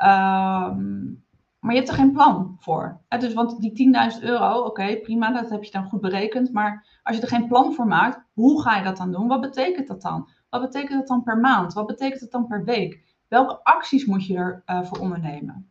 [0.04, 1.24] Um,
[1.60, 3.02] maar je hebt er geen plan voor.
[3.20, 6.54] Dus, want die 10.000 euro, oké, prima, dat heb je dan goed berekend.
[6.54, 9.28] Maar als je er geen plan voor maakt, hoe ga je dat dan doen?
[9.28, 10.30] Wat betekent dat dan?
[10.50, 11.74] Wat betekent dat dan per maand?
[11.74, 13.18] Wat betekent dat dan per week?
[13.28, 15.70] Welke acties moet je ervoor uh, voor ondernemen?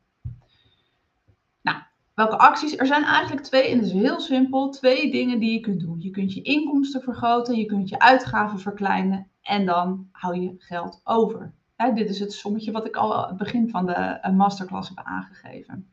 [1.62, 1.78] Nou,
[2.14, 2.76] welke acties?
[2.76, 6.01] Er zijn eigenlijk twee, en dat is heel simpel, twee dingen die je kunt doen.
[6.01, 11.01] Je kunt je inkomsten vergroten, je kunt je uitgaven verkleinen en dan hou je geld
[11.05, 11.55] over
[11.95, 15.01] dit is het sommetje wat ik al aan het begin van de eh, masterclass heb
[15.05, 15.93] aangegeven.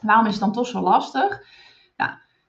[0.00, 1.42] Waarom is het dan toch zo lastig?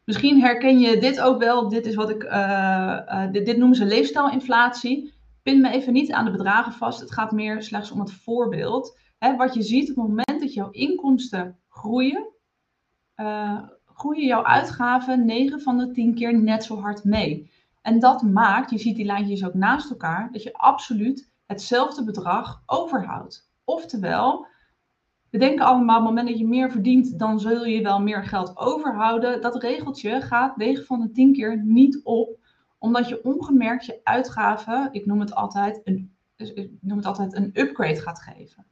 [0.03, 1.69] Misschien herken je dit ook wel.
[1.69, 5.13] Dit is wat ik, uh, dit, noemen ze leefstijlinflatie.
[5.43, 6.99] Pin me even niet aan de bedragen vast.
[6.99, 8.97] Het gaat meer slechts om het voorbeeld.
[9.38, 12.27] wat je ziet op het moment dat jouw inkomsten groeien,
[13.86, 17.51] groeien jouw uitgaven 9 van de 10 keer net zo hard mee.
[17.82, 22.63] En dat maakt, je ziet die lijntjes ook naast elkaar, dat je absoluut hetzelfde bedrag
[22.65, 23.51] overhoudt.
[23.63, 24.45] Oftewel,
[25.29, 28.23] we denken allemaal, op het moment dat je meer verdient, dan zul je wel meer
[28.23, 29.41] geld overhouden.
[29.41, 32.39] Dat regeltje gaat 9 van de 10 keer niet op,
[32.77, 36.15] omdat je ongemerkt je uitgaven, ik noem het altijd een,
[36.81, 38.65] noem het altijd een upgrade gaat geven.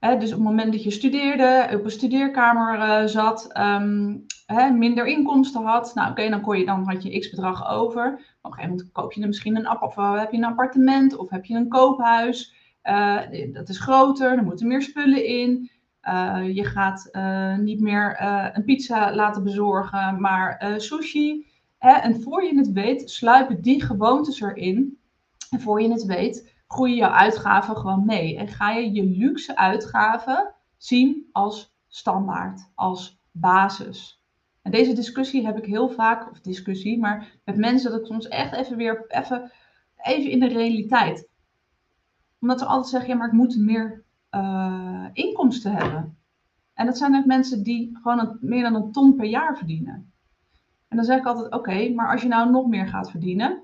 [0.00, 4.26] dus op het moment dat je studeerde, op een studeerkamer uh, zat, um,
[4.78, 8.29] minder inkomsten had, nou oké, dan, kon je, dan had je x bedrag over.
[8.42, 11.30] Op een gegeven moment koop je misschien een, of uh, heb je een appartement of
[11.30, 12.54] heb je een koophuis.
[12.84, 15.70] Uh, dat is groter, er moeten meer spullen in.
[16.02, 17.10] Uh, je gaat
[17.60, 18.16] niet meer
[18.52, 21.46] een pizza laten bezorgen, maar sushi.
[21.78, 21.92] Hè?
[21.92, 24.98] En voor je het weet, sluipen die gewoontes erin.
[25.50, 28.36] En voor je het weet, groeien jouw uitgaven gewoon mee.
[28.36, 34.19] En ga je je luxe uitgaven zien als standaard, als basis.
[34.70, 38.52] Deze discussie heb ik heel vaak, of discussie, maar met mensen dat ik soms echt
[38.52, 39.50] even weer, even,
[39.96, 41.28] even in de realiteit.
[42.40, 46.18] Omdat ze altijd zeggen, ja, maar ik moet meer uh, inkomsten hebben.
[46.74, 50.12] En dat zijn ook mensen die gewoon meer dan een ton per jaar verdienen.
[50.88, 53.62] En dan zeg ik altijd, oké, maar als je nou nog meer gaat verdienen,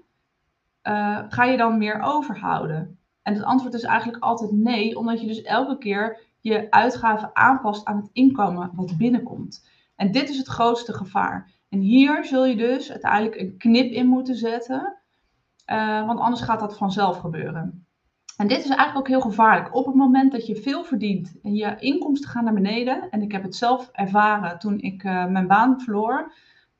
[0.82, 2.98] uh, ga je dan meer overhouden?
[3.22, 7.84] En het antwoord is eigenlijk altijd nee, omdat je dus elke keer je uitgaven aanpast
[7.84, 9.68] aan het inkomen wat binnenkomt.
[9.96, 11.50] En dit is het grootste gevaar.
[11.68, 14.98] En hier zul je dus uiteindelijk een knip in moeten zetten,
[15.70, 17.86] uh, want anders gaat dat vanzelf gebeuren.
[18.36, 19.74] En dit is eigenlijk ook heel gevaarlijk.
[19.74, 23.32] Op het moment dat je veel verdient en je inkomsten gaan naar beneden, en ik
[23.32, 26.32] heb het zelf ervaren toen ik uh, mijn baan verloor,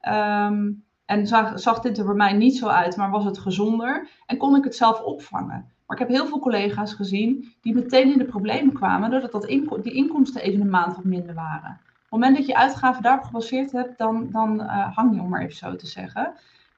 [0.09, 4.09] um, en zag, zag dit er bij mij niet zo uit, maar was het gezonder
[4.27, 5.75] en kon ik het zelf opvangen.
[5.87, 9.43] Maar ik heb heel veel collega's gezien die meteen in de problemen kwamen doordat dat
[9.83, 11.81] die inkomsten even een maand wat minder waren.
[12.09, 15.29] Op het moment dat je uitgaven daarop gebaseerd hebt, dan, dan uh, hang je om
[15.29, 16.33] maar even zo te zeggen.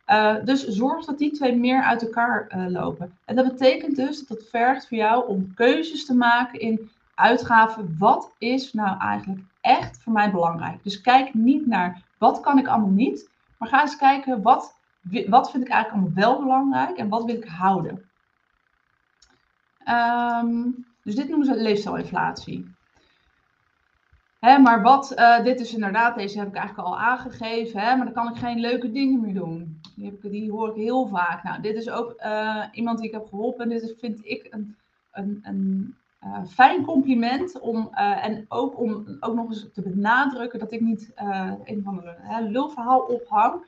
[0.06, 3.18] Uh, dus zorg dat die twee meer uit elkaar uh, lopen.
[3.24, 7.96] En dat betekent dus dat het vergt voor jou om keuzes te maken in uitgaven.
[7.98, 10.82] Wat is nou eigenlijk echt voor mij belangrijk?
[10.82, 14.76] Dus kijk niet naar wat kan ik allemaal niet, maar ga eens kijken wat,
[15.26, 18.04] wat vind ik eigenlijk allemaal wel belangrijk en wat wil ik houden.
[19.88, 22.76] Um, dus dit noemen ze leefstijlinflatie.
[24.38, 28.04] Hè, maar wat, uh, dit is inderdaad, deze heb ik eigenlijk al aangegeven, hè, maar
[28.04, 29.80] dan kan ik geen leuke dingen meer doen.
[29.96, 31.42] Die, ik, die hoor ik heel vaak.
[31.42, 33.68] Nou, dit is ook uh, iemand die ik heb geholpen.
[33.68, 34.76] Dit vind ik een,
[35.12, 37.60] een, een uh, fijn compliment.
[37.60, 41.12] Om, en ook om ook nog eens te benadrukken dat ik niet
[41.64, 43.66] een van de lulverhaal ophang.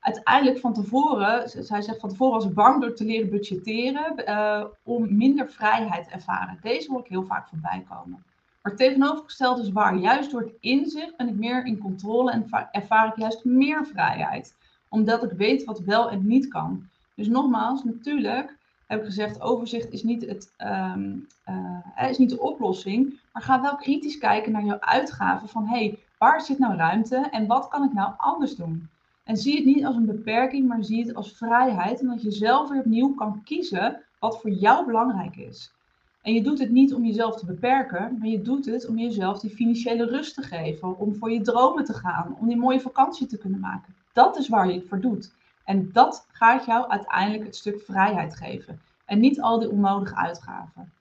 [0.00, 5.16] Uiteindelijk van tevoren, zij zegt van tevoren was ik bang door te leren budgetteren om
[5.16, 6.58] minder vrijheid te ervaren.
[6.62, 8.24] Deze hoor ik heel vaak voorbij komen.
[8.64, 13.06] Maar tegenovergesteld is waar, juist door het inzicht ben ik meer in controle en ervaar
[13.06, 14.54] ik juist meer vrijheid.
[14.88, 16.88] Omdat ik weet wat wel en niet kan.
[17.14, 18.56] Dus nogmaals, natuurlijk
[18.86, 21.26] heb ik gezegd, overzicht is niet, het, um,
[22.08, 23.20] is niet de oplossing.
[23.32, 27.28] Maar ga wel kritisch kijken naar jouw uitgaven van hé, hey, waar zit nou ruimte
[27.30, 28.88] en wat kan ik nou anders doen?
[29.24, 32.00] En zie het niet als een beperking, maar zie het als vrijheid.
[32.00, 35.72] En dat je zelf weer opnieuw kan kiezen wat voor jou belangrijk is.
[36.24, 39.40] En je doet het niet om jezelf te beperken, maar je doet het om jezelf
[39.40, 40.98] die financiële rust te geven.
[40.98, 43.94] Om voor je dromen te gaan, om die mooie vakantie te kunnen maken.
[44.12, 45.32] Dat is waar je het voor doet.
[45.64, 48.80] En dat gaat jou uiteindelijk het stuk vrijheid geven.
[49.04, 50.92] En niet al die onnodige uitgaven.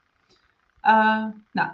[0.85, 1.69] Uh, nou,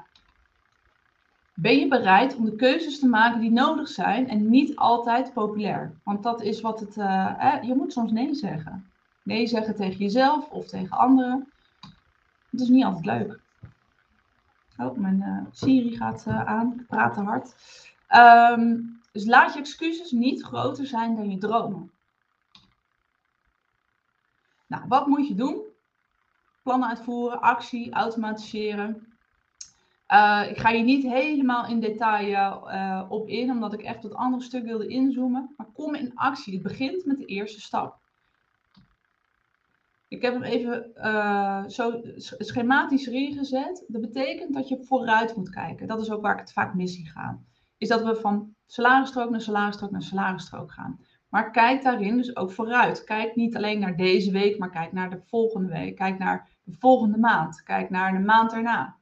[1.53, 5.91] ben je bereid om de keuzes te maken die nodig zijn en niet altijd populair?
[6.03, 6.97] Want dat is wat het.
[6.97, 8.91] Eh, je moet soms nee zeggen.
[9.23, 11.47] Nee zeggen tegen jezelf of tegen anderen.
[12.51, 13.39] Het is niet altijd leuk.
[14.77, 16.85] Oh, mijn uh, Siri gaat uh, aan.
[16.87, 17.55] praat te hard.
[18.59, 21.91] Um, dus laat je excuses niet groter zijn dan je dromen.
[24.67, 25.61] Nou, wat moet je doen?
[26.63, 29.07] Plannen uitvoeren, actie, automatiseren.
[30.07, 32.61] Uh, ik ga hier niet helemaal in detail
[33.09, 35.53] op in, omdat ik echt het andere stuk wilde inzoomen.
[35.57, 36.53] Maar kom in actie.
[36.53, 37.99] Het begint met de eerste stap.
[40.09, 42.01] Ik heb hem even uh, zo
[42.37, 43.85] schematisch erin gezet.
[43.87, 45.87] Dat betekent dat je vooruit moet kijken.
[45.87, 47.45] Dat is ook waar ik het vaak mis zie gaan.
[47.77, 50.99] Is dat we van salarisstrook naar salarisstrook naar salarisstrook gaan.
[51.29, 53.03] Maar kijk daarin dus ook vooruit.
[53.03, 55.95] Kijk niet alleen naar deze week, maar kijk naar de volgende week.
[55.95, 57.63] Kijk naar de volgende maand.
[57.63, 58.97] Kijk naar de maand erna.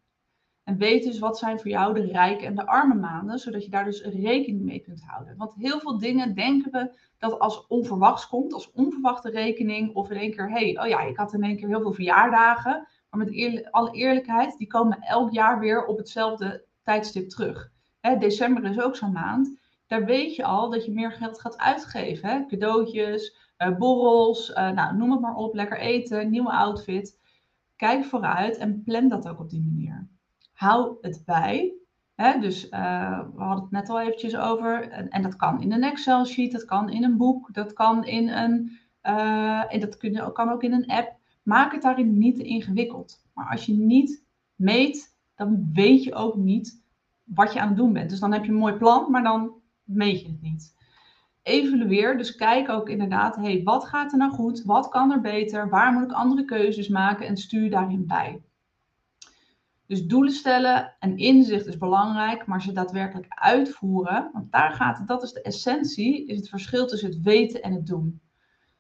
[0.64, 3.72] En weet dus wat zijn voor jou de rijke en de arme maanden, zodat je
[3.72, 5.38] daar dus rekening mee kunt houden.
[5.38, 10.18] Want heel veel dingen denken we dat als onverwachts komt, als onverwachte rekening, of in
[10.18, 12.88] één keer, hé, hey, oh ja, ik had in één keer heel veel verjaardagen.
[13.09, 17.72] Maar met alle eerlijkheid, die komen elk jaar weer op hetzelfde tijdstip terug.
[17.99, 19.59] Hè, december is ook zo'n maand.
[19.88, 22.30] Daar weet je al dat je meer geld gaat uitgeven.
[22.30, 22.45] Hè?
[22.45, 27.20] Cadeautjes, uh, borrels, uh, nou, noem het maar op, lekker eten, nieuwe outfit.
[27.76, 30.07] Kijk vooruit en plan dat ook op die manier
[30.57, 31.74] hou het bij.
[32.18, 34.89] Dus uh, we hadden het net al eventjes over.
[34.89, 38.05] En, en, dat kan in een Excel sheet, dat kan in een boek, dat kan
[38.05, 38.80] in een.
[39.03, 41.15] Uh, en dat kun, kan ook in een app.
[41.43, 43.24] Maak het daarin niet ingewikkeld.
[43.34, 44.24] Maar als je niet
[44.55, 46.84] meet, dan weet je ook niet
[47.24, 48.09] wat je aan het doen bent.
[48.09, 49.51] Dus dan heb je een mooi plan, maar dan
[49.84, 50.76] meet je het niet.
[51.41, 54.63] Evalueer, dus kijk ook inderdaad, hey, wat gaat er nou goed?
[54.63, 55.70] Wat kan er beter?
[55.70, 57.28] Waar moet ik andere keuzes maken?
[57.28, 58.41] En stuur daarin bij.
[59.88, 65.08] Dus doelen stellen en inzicht is belangrijk, maar ze daadwerkelijk uitvoeren, want daar gaat het,
[65.08, 68.22] dat is de essentie, is het verschil tussen het weten en het doen.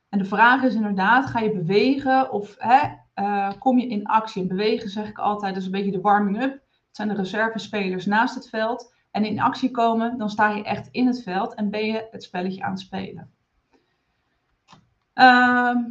[0.09, 2.79] En de vraag is inderdaad, ga je bewegen of hè,
[3.13, 4.41] eh, kom je in actie.
[4.41, 6.51] En bewegen zeg ik altijd, dat is een beetje de warming-up.
[6.51, 8.93] Het zijn de reservespelers naast het veld.
[9.11, 12.23] En in actie komen, dan sta je echt in het veld en ben je het
[12.23, 13.31] spelletje aan het spelen.
[15.13, 15.83] Ehm,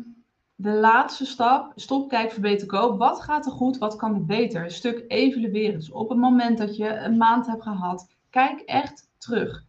[0.56, 2.98] de laatste stap, stop, kijk, verbeter, koop.
[2.98, 4.64] Wat gaat er goed, wat kan er beter?
[4.64, 5.78] Een stuk evalueren.
[5.78, 9.64] Dus op het moment dat je een maand hebt gehad, kijk echt terug.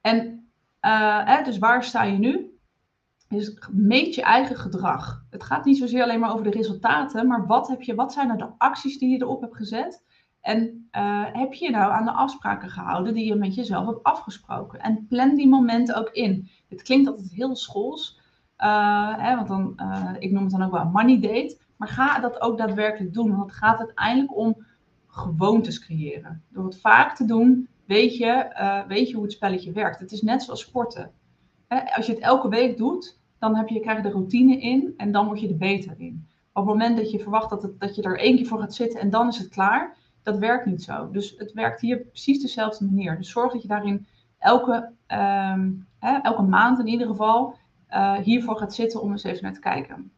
[0.00, 0.48] En
[0.80, 2.58] uh, dus waar sta je nu?
[3.28, 5.24] Dus meet je eigen gedrag.
[5.30, 8.30] Het gaat niet zozeer alleen maar over de resultaten, maar wat, heb je, wat zijn
[8.30, 10.02] er de acties die je erop hebt gezet?
[10.40, 14.80] En uh, heb je nou aan de afspraken gehouden die je met jezelf hebt afgesproken?
[14.80, 16.48] En plan die momenten ook in.
[16.68, 18.20] Het klinkt altijd heel schools,
[19.18, 21.58] hè, want dan, uh, ik noem het dan ook wel money date.
[21.76, 24.64] Maar ga dat ook daadwerkelijk doen, want het gaat uiteindelijk om
[25.06, 26.42] gewoontes creëren.
[26.48, 29.98] Door het vaak te doen, weet je, weet je hoe het spelletje werkt.
[29.98, 31.10] Het is net zoals sporten.
[31.68, 35.12] Als je het elke week doet, dan heb je, krijg je de routine in en
[35.12, 36.26] dan word je er beter in.
[36.52, 39.00] Op het moment dat je verwacht dat, dat je er één keer voor gaat zitten
[39.00, 41.10] en dan is het klaar, dat werkt niet zo.
[41.10, 43.16] Dus het werkt hier precies dezelfde manier.
[43.16, 44.06] Dus zorg dat je daarin
[44.38, 44.92] elke,
[45.98, 47.54] hè, elke maand in ieder geval
[47.92, 50.12] uh, hiervoor gaat zitten om eens even naar te kijken.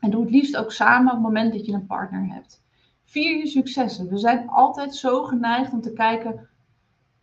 [0.00, 2.64] En doe het liefst ook samen op het moment dat je een partner hebt.
[3.04, 4.08] Vier je successen.
[4.08, 6.48] We zijn altijd zo geneigd om te kijken,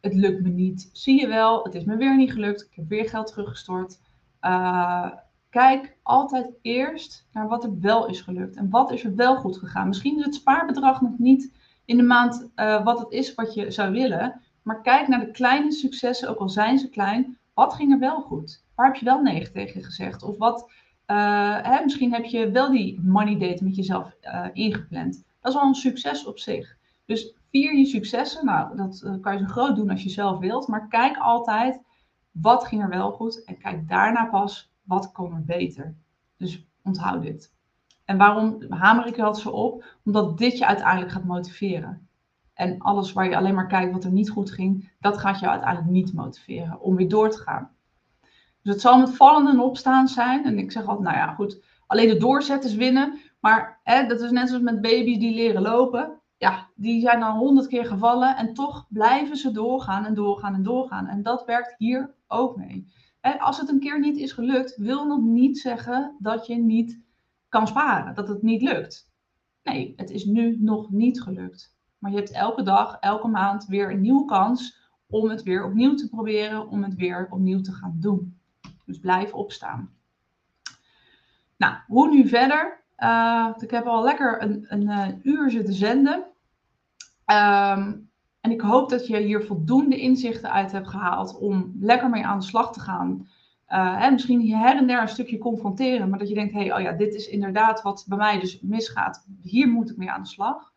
[0.01, 0.89] het lukt me niet.
[0.93, 2.61] Zie je wel, het is me weer niet gelukt.
[2.61, 3.99] Ik heb weer geld teruggestort.
[4.41, 5.11] Uh,
[5.49, 8.55] kijk altijd eerst naar wat er wel is gelukt.
[8.55, 9.87] En wat is er wel goed gegaan.
[9.87, 11.51] Misschien is het spaarbedrag nog niet
[11.85, 14.41] in de maand uh, wat het is wat je zou willen.
[14.61, 17.37] Maar kijk naar de kleine successen, ook al zijn ze klein.
[17.53, 18.62] Wat ging er wel goed?
[18.75, 20.23] Waar heb je wel nee tegen gezegd?
[20.23, 20.71] Of wat,
[21.07, 25.23] uh, hè, misschien heb je wel die money date met jezelf uh, ingepland.
[25.41, 26.77] Dat is al een succes op zich.
[27.05, 28.45] Dus vier je successen.
[28.45, 30.67] Nou, dat kan je zo groot doen als je zelf wilt.
[30.67, 31.81] Maar kijk altijd,
[32.31, 33.43] wat ging er wel goed?
[33.43, 35.95] En kijk daarna pas, wat kon er beter?
[36.37, 37.53] Dus onthoud dit.
[38.05, 39.85] En waarom hamer ik dat zo op?
[40.03, 42.07] Omdat dit je uiteindelijk gaat motiveren.
[42.53, 45.49] En alles waar je alleen maar kijkt wat er niet goed ging, dat gaat je
[45.49, 47.71] uiteindelijk niet motiveren om weer door te gaan.
[48.63, 50.45] Dus het zal met vallen en opstaan zijn.
[50.45, 53.19] En ik zeg altijd, nou ja, goed, alleen de doorzetters winnen.
[53.39, 56.21] Maar hè, dat is net zoals met baby's die leren lopen.
[56.37, 60.63] Ja, die zijn dan honderd keer gevallen en toch blijven ze doorgaan en doorgaan en
[60.63, 61.07] doorgaan.
[61.07, 62.91] En dat werkt hier ook mee.
[63.19, 67.01] Hè, als het een keer niet is gelukt, wil nog niet zeggen dat je niet
[67.49, 69.11] kan sparen, dat het niet lukt.
[69.63, 71.75] Nee, het is nu nog niet gelukt.
[71.97, 75.95] Maar je hebt elke dag, elke maand weer een nieuwe kans om het weer opnieuw
[75.95, 78.37] te proberen, om het weer opnieuw te gaan doen.
[78.85, 79.93] Dus blijf opstaan.
[81.57, 82.83] Nou, hoe nu verder?
[82.97, 86.23] Uh, ik heb al lekker een, een, een uur zitten zenden.
[87.25, 88.11] Um,
[88.43, 92.39] en ik hoop dat je hier voldoende inzichten uit hebt gehaald om lekker mee aan
[92.39, 93.27] de slag te gaan.
[93.69, 96.73] Uh, misschien hier her en der een stukje confronteren, maar dat je denkt, hé, hey,
[96.73, 99.25] oh ja, dit is inderdaad wat bij mij dus misgaat.
[99.41, 100.71] Hier moet ik mee aan de slag.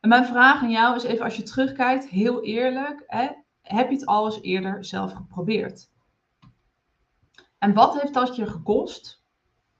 [0.00, 3.28] En mijn vraag aan jou is even, als je terugkijkt, heel eerlijk, hè,
[3.62, 5.90] heb je het al eens eerder zelf geprobeerd?
[7.64, 9.22] En wat heeft dat je gekost?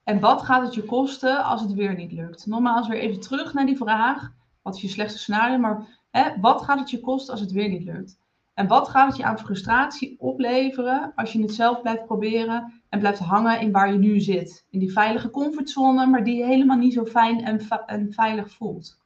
[0.03, 2.45] En wat gaat het je kosten als het weer niet lukt?
[2.45, 4.31] Nogmaals weer even terug naar die vraag.
[4.61, 5.57] Wat is je slechtste scenario?
[5.57, 8.17] Maar hè, wat gaat het je kosten als het weer niet lukt?
[8.53, 12.99] En wat gaat het je aan frustratie opleveren als je het zelf blijft proberen en
[12.99, 14.65] blijft hangen in waar je nu zit?
[14.69, 17.43] In die veilige comfortzone, maar die je helemaal niet zo fijn
[17.85, 18.99] en, veilig voelt.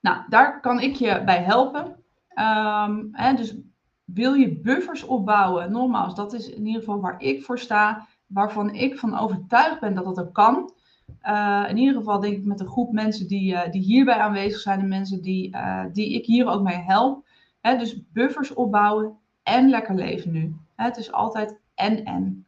[0.00, 1.84] Nou, daar kan ik je bij helpen.
[2.34, 3.56] Um, hè, dus
[4.06, 5.72] wil je buffers opbouwen?
[5.72, 9.94] Nogmaals, dat is in ieder geval waar ik voor sta, waarvan ik van overtuigd ben
[9.94, 10.72] dat dat kan.
[11.22, 14.60] Uh, in ieder geval denk ik met een groep mensen die, uh, die hierbij aanwezig
[14.60, 17.24] zijn en mensen die, uh, die ik hier ook mee help.
[17.60, 20.56] Dus buffers opbouwen en lekker leven nu.
[20.76, 22.46] Het is altijd en en.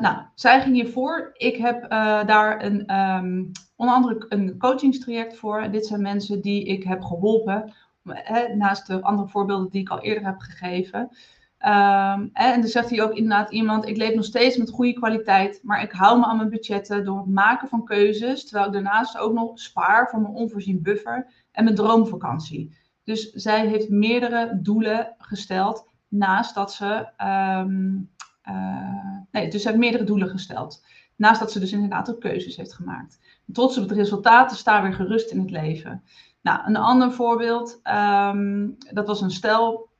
[0.00, 1.30] nou, zij ging hiervoor.
[1.32, 1.90] Ik heb
[2.26, 5.70] daar een, um, onder andere een coachingstraject voor.
[5.70, 7.72] Dit zijn mensen die ik heb geholpen.
[8.04, 11.00] Hè, naast de andere voorbeelden die ik al eerder heb gegeven.
[11.00, 15.60] Um, en dan zegt hij ook inderdaad iemand, ik leef nog steeds met goede kwaliteit,
[15.62, 19.18] maar ik hou me aan mijn budgetten door het maken van keuzes, terwijl ik daarnaast
[19.18, 22.76] ook nog spaar voor mijn onvoorzien buffer en mijn droomvakantie.
[23.04, 28.10] Dus zij heeft meerdere doelen gesteld, naast dat ze, um,
[28.48, 30.84] uh, nee, dus ze heeft meerdere doelen gesteld,
[31.16, 33.20] naast dat ze dus inderdaad ook keuzes heeft gemaakt.
[33.52, 36.02] Trots op het resultaat, sta weer gerust in het leven.
[36.42, 39.90] Nou, een ander voorbeeld, um, dat was een stel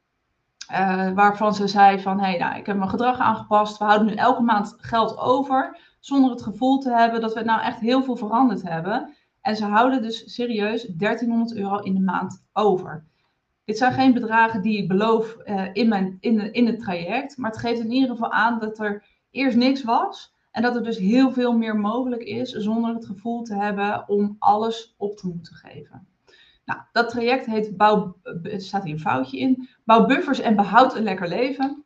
[0.72, 3.78] uh, waarvan ze zei van, hé, hey, nou, ik heb mijn gedrag aangepast.
[3.78, 7.61] We houden nu elke maand geld over, zonder het gevoel te hebben dat we nou
[7.61, 9.14] echt heel veel veranderd hebben.
[9.40, 13.05] En ze houden dus serieus 1300 euro in de maand over.
[13.64, 17.61] Dit zijn geen bedragen die ik beloof uh, in, mijn, in het traject, maar het
[17.61, 20.34] geeft in ieder geval aan dat er eerst niks was.
[20.51, 24.36] En dat er dus heel veel meer mogelijk is zonder het gevoel te hebben om
[24.38, 26.07] alles op te moeten geven.
[26.64, 30.94] Nou, dat traject heet bouw, het staat hier een foutje in, bouw buffers en behoud
[30.94, 31.84] een lekker leven.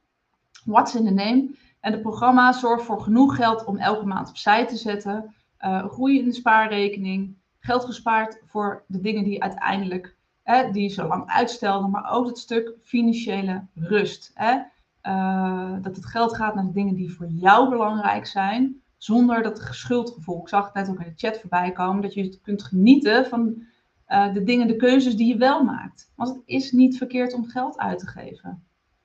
[0.64, 1.54] What's in the name?
[1.80, 6.18] En het programma zorgt voor genoeg geld om elke maand opzij te zetten, uh, groei
[6.18, 11.90] in de spaarrekening, geld gespaard voor de dingen die uiteindelijk, hè, die zo lang uitstelden,
[11.90, 14.30] maar ook het stuk financiële rust.
[14.34, 14.58] Hè?
[15.02, 19.68] Uh, dat het geld gaat naar de dingen die voor jou belangrijk zijn, zonder dat
[19.70, 20.40] schuldgevoel.
[20.40, 23.62] Ik zag het net ook in de chat voorbij komen, dat je kunt genieten van
[24.08, 26.10] uh, de dingen, de keuzes die je wel maakt.
[26.14, 28.50] Want het is niet verkeerd om geld uit te geven.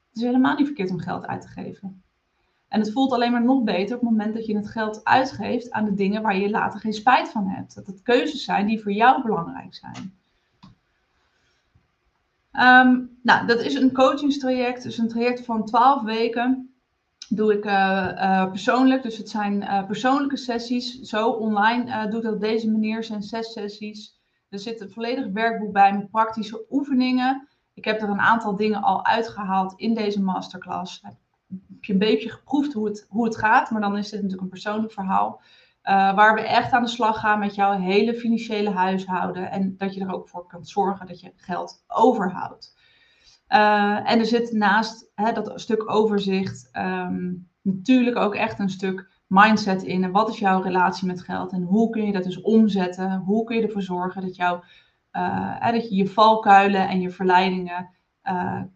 [0.08, 2.04] Het is helemaal niet verkeerd om geld uit te geven.
[2.68, 5.72] En het voelt alleen maar nog beter op het moment dat je het geld uitgeeft
[5.72, 7.76] aan de dingen waar je later geen spijt van hebt.
[7.76, 10.20] Dat het keuzes zijn die voor jou belangrijk zijn.
[12.54, 16.76] Um, nou, dat is een coachingstraject, dus een traject van 12 weken.
[17.30, 17.72] Doe ik uh,
[18.16, 21.00] uh, persoonlijk, dus het zijn persoonlijke sessies.
[21.00, 24.21] Zo online doe ik dat op deze manier, zijn zes sessies.
[24.52, 27.48] Er zit een volledig werkboek bij met praktische oefeningen.
[27.74, 32.30] Ik heb er een aantal dingen al uitgehaald in deze masterclass heb je een beetje
[32.30, 33.72] geproefd hoe het, hoe het gaat.
[33.72, 35.42] Maar dan is dit natuurlijk een persoonlijk verhaal.
[35.84, 39.52] Uh, waar we echt aan de slag gaan met jouw hele financiële huishouden.
[39.52, 42.76] En dat je er ook voor kunt zorgen dat je geld overhoudt.
[43.50, 49.10] Uh, en er zit naast hè, dat stuk overzicht um, natuurlijk ook echt een stuk
[49.32, 50.04] mindset in.
[50.04, 51.52] En wat is jouw relatie met geld?
[51.52, 53.18] En hoe kun je dat dus omzetten?
[53.26, 54.64] Hoe kun je ervoor zorgen dat, jou,
[55.12, 57.90] uh, dat je je valkuilen en je verleidingen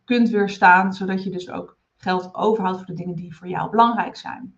[0.04, 0.94] kunt weerstaan.
[0.94, 4.56] Zodat je dus ook geld overhoudt voor de dingen die voor jou belangrijk zijn.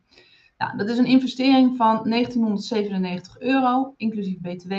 [0.57, 4.73] Nou, dat is een investering van 1997 euro, inclusief BTW.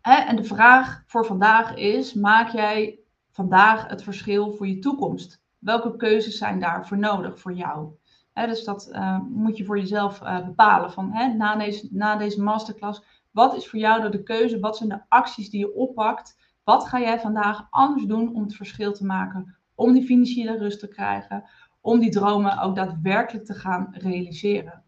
[0.00, 2.98] Hè, en de vraag voor vandaag is: maak jij
[3.30, 5.42] vandaag het verschil voor je toekomst?
[5.58, 7.98] Welke keuzes zijn daarvoor nodig voor jou?
[8.34, 10.92] Dus dat uh, moet je voor jezelf uh, bepalen.
[10.92, 14.60] Van, na, deze, na deze masterclass, wat is voor jou de keuze?
[14.60, 16.36] Wat zijn de acties die je oppakt?
[16.64, 20.80] Wat ga jij vandaag anders doen om het verschil te maken om die financiële rust
[20.80, 21.44] te krijgen,
[21.80, 24.82] om die dromen ook daadwerkelijk te gaan realiseren.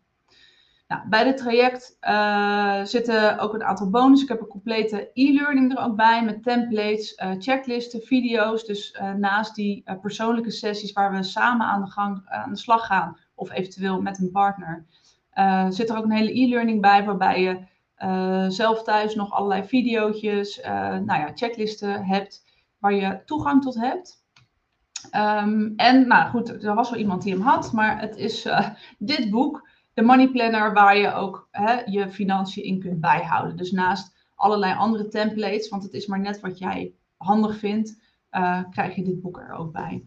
[0.88, 4.22] Nou, bij dit traject uh, zitten ook een aantal bonus.
[4.22, 8.64] Ik heb een complete e-learning er ook bij met templates, checklisten, video's.
[8.64, 13.16] Dus naast die persoonlijke sessies waar we samen aan de, gang, aan de slag gaan,
[13.42, 14.84] of eventueel met een partner,
[15.68, 17.60] zit er ook een hele e-learning bij waarbij je
[18.50, 22.44] zelf thuis nog allerlei video's, nou ja, checklisten hebt
[22.78, 24.22] waar je toegang tot hebt.
[25.10, 28.68] Um, en nou goed, er was wel iemand die hem had, maar het is uh,
[28.98, 33.56] dit boek, de Money Planner, waar je ook hè, je financiën in kunt bijhouden.
[33.56, 38.62] Dus naast allerlei andere templates, want het is maar net wat jij handig vindt, uh,
[38.70, 40.04] krijg je dit boek er ook bij.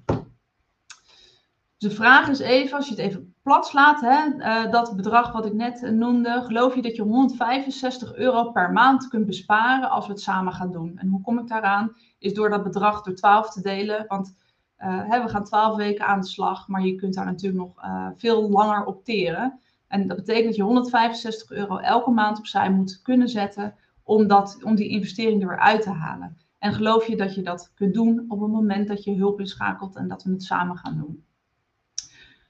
[1.78, 5.32] Dus de vraag is even, als je het even plat slaat, hè, uh, dat bedrag
[5.32, 10.06] wat ik net noemde, geloof je dat je 165 euro per maand kunt besparen als
[10.06, 10.98] we het samen gaan doen?
[10.98, 11.96] En hoe kom ik daaraan?
[12.20, 14.38] Is door dat bedrag door 12 te delen, want
[14.80, 17.86] uh, hè, we gaan twaalf weken aan de slag, maar je kunt daar natuurlijk nog
[18.18, 19.60] veel langer opteren.
[19.88, 24.58] En dat betekent dat je 165 euro elke maand opzij moet kunnen zetten om, dat,
[24.64, 26.38] om die investering er weer uit te halen.
[26.60, 29.96] En geloof je dat je dat kunt doen op het moment dat je hulp inschakelt
[29.96, 31.25] en dat we het samen gaan doen.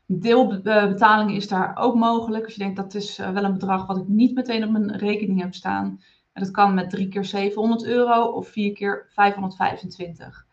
[0.07, 2.43] Deelbetaling is daar ook mogelijk.
[2.43, 5.41] Als je denkt dat is wel een bedrag wat ik niet meteen op mijn rekening
[5.41, 6.01] heb staan.
[6.33, 10.45] En dat kan met drie keer 700 euro of vier keer 525.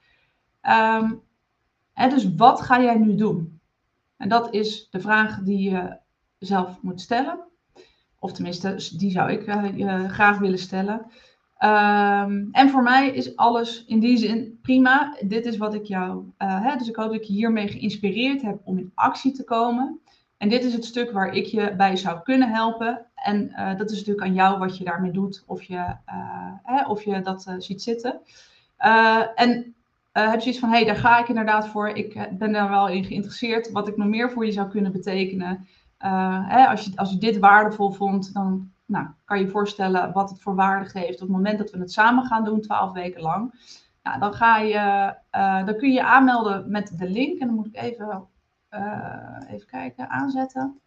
[0.62, 1.22] Um,
[1.94, 3.61] dus wat ga jij nu doen?
[4.16, 5.98] En dat is de vraag die je
[6.38, 7.38] zelf moet stellen.
[8.18, 11.07] Of tenminste, die zou ik uh, graag willen stellen.
[11.64, 15.16] Um, en voor mij is alles in die zin prima.
[15.20, 16.32] Dit is wat ik jou.
[16.38, 19.44] Uh, hè, dus ik hoop dat ik je hiermee geïnspireerd heb om in actie te
[19.44, 20.00] komen.
[20.36, 23.06] En dit is het stuk waar ik je bij zou kunnen helpen.
[23.14, 25.96] En uh, dat is natuurlijk aan jou wat je daarmee doet, of je,
[26.62, 28.20] hè, of je dat ziet zitten.
[29.34, 29.74] en
[30.12, 31.88] heb je zoiets van, hé, hey, daar ga ik inderdaad voor.
[31.88, 33.70] Ik eh, ben daar wel in geïnteresseerd.
[33.70, 35.66] Wat ik nog meer voor je zou kunnen betekenen.
[36.48, 40.41] Hè, als, je, als je dit waardevol vond, dan nou, kan je voorstellen wat het
[40.41, 41.14] voor waarde geeft.
[41.14, 43.55] Op het moment dat we het samen gaan doen, twaalf weken lang.
[44.03, 47.41] Nou, dan, ga je, uh, dan kun je je aanmelden met de link.
[47.41, 48.28] En dan moet ik even,
[49.49, 50.80] even kijken, aanzetten.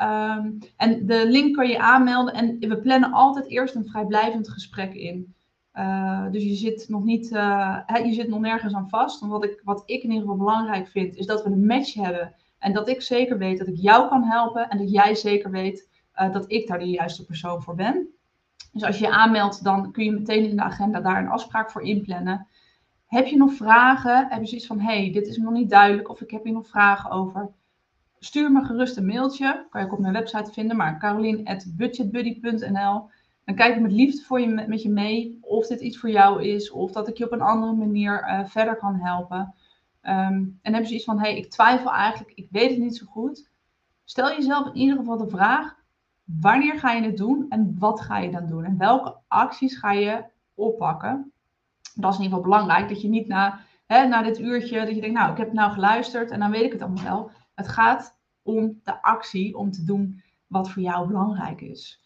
[0.00, 2.34] Um, en de link kan je aanmelden.
[2.34, 5.34] En we plannen altijd eerst een vrijblijvend gesprek in.
[5.74, 9.20] Uh, dus je zit nog niet, je zit nog nergens aan vast.
[9.20, 11.94] Want wat ik, wat ik in ieder geval belangrijk vind, is dat we een match
[11.94, 12.34] hebben.
[12.58, 14.68] En dat ik zeker weet dat ik jou kan helpen.
[14.68, 18.08] En dat jij zeker weet uh, dat ik daar de juiste persoon voor ben.
[18.72, 21.70] Dus als je je aanmeldt, dan kun je meteen in de agenda daar een afspraak
[21.70, 22.46] voor inplannen.
[23.06, 24.26] Heb je nog vragen?
[24.28, 26.68] Heb je zoiets van, hey, dit is nog niet duidelijk of ik heb hier nog
[26.68, 27.50] vragen over?
[28.26, 29.66] stuur me gerust een mailtje.
[29.70, 33.08] Kan je ook op mijn website vinden, maar carolien.budgetbuddy.nl.
[33.44, 36.44] Dan kijk ik met liefde voor je, met, je mee of dit iets voor jou
[36.44, 39.54] is, of dat ik je op een andere manier uh, verder kan helpen.
[40.02, 43.06] Um, en heb je iets van, hey, ik twijfel eigenlijk, ik weet het niet zo
[43.06, 43.50] goed.
[44.04, 45.76] Stel jezelf in ieder geval de vraag,
[46.26, 48.64] wanneer ga je het doen en wat ga je dan doen?
[48.64, 50.24] En welke acties ga je
[50.54, 51.32] oppakken?
[51.94, 54.94] Dat is in ieder geval belangrijk, dat je niet na, hè, na dit uurtje, dat
[54.94, 57.30] je denkt, nou, ik heb nou geluisterd en dan weet ik het allemaal wel.
[57.54, 62.04] Het gaat om de actie, om te doen wat voor jou belangrijk is.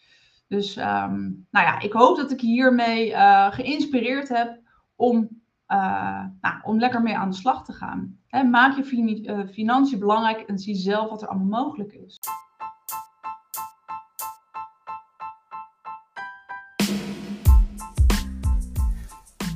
[0.48, 4.60] Dus um, nou ja, ik hoop dat ik hiermee uh, geïnspireerd heb
[4.96, 5.28] om
[5.68, 8.18] uh, nou, om lekker mee aan de slag te gaan.
[8.50, 12.18] Maak je fin uh, financiën belangrijk en zie zelf wat er allemaal mogelijk is.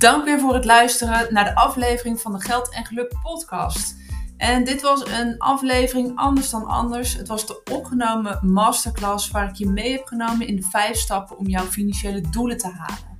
[0.04, 3.96] Dank weer voor het luisteren naar de aflevering van de Geld en Geluk podcast.
[4.36, 7.14] En dit was een aflevering anders dan anders.
[7.16, 11.38] Het was de opgenomen masterclass waar ik je mee heb genomen in de vijf stappen
[11.38, 13.18] om jouw financiële doelen te halen.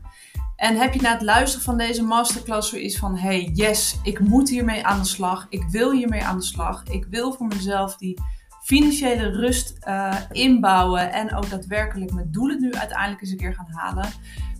[0.57, 4.49] En heb je na het luisteren van deze masterclass zoiets van: hey, yes, ik moet
[4.49, 5.47] hiermee aan de slag.
[5.49, 6.83] Ik wil hiermee aan de slag.
[6.91, 8.21] Ik wil voor mezelf die
[8.63, 13.71] financiële rust uh, inbouwen en ook daadwerkelijk mijn doelen nu uiteindelijk eens een keer gaan
[13.71, 14.09] halen.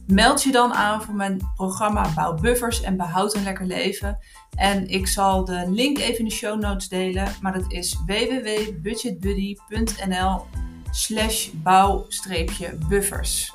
[0.07, 4.19] Meld je dan aan voor mijn programma Bouw Buffers en Behoud een Lekker Leven.
[4.57, 10.47] En ik zal de link even in de show notes delen, maar dat is www.budgetbuddy.nl
[10.91, 13.54] slash bouw-buffers.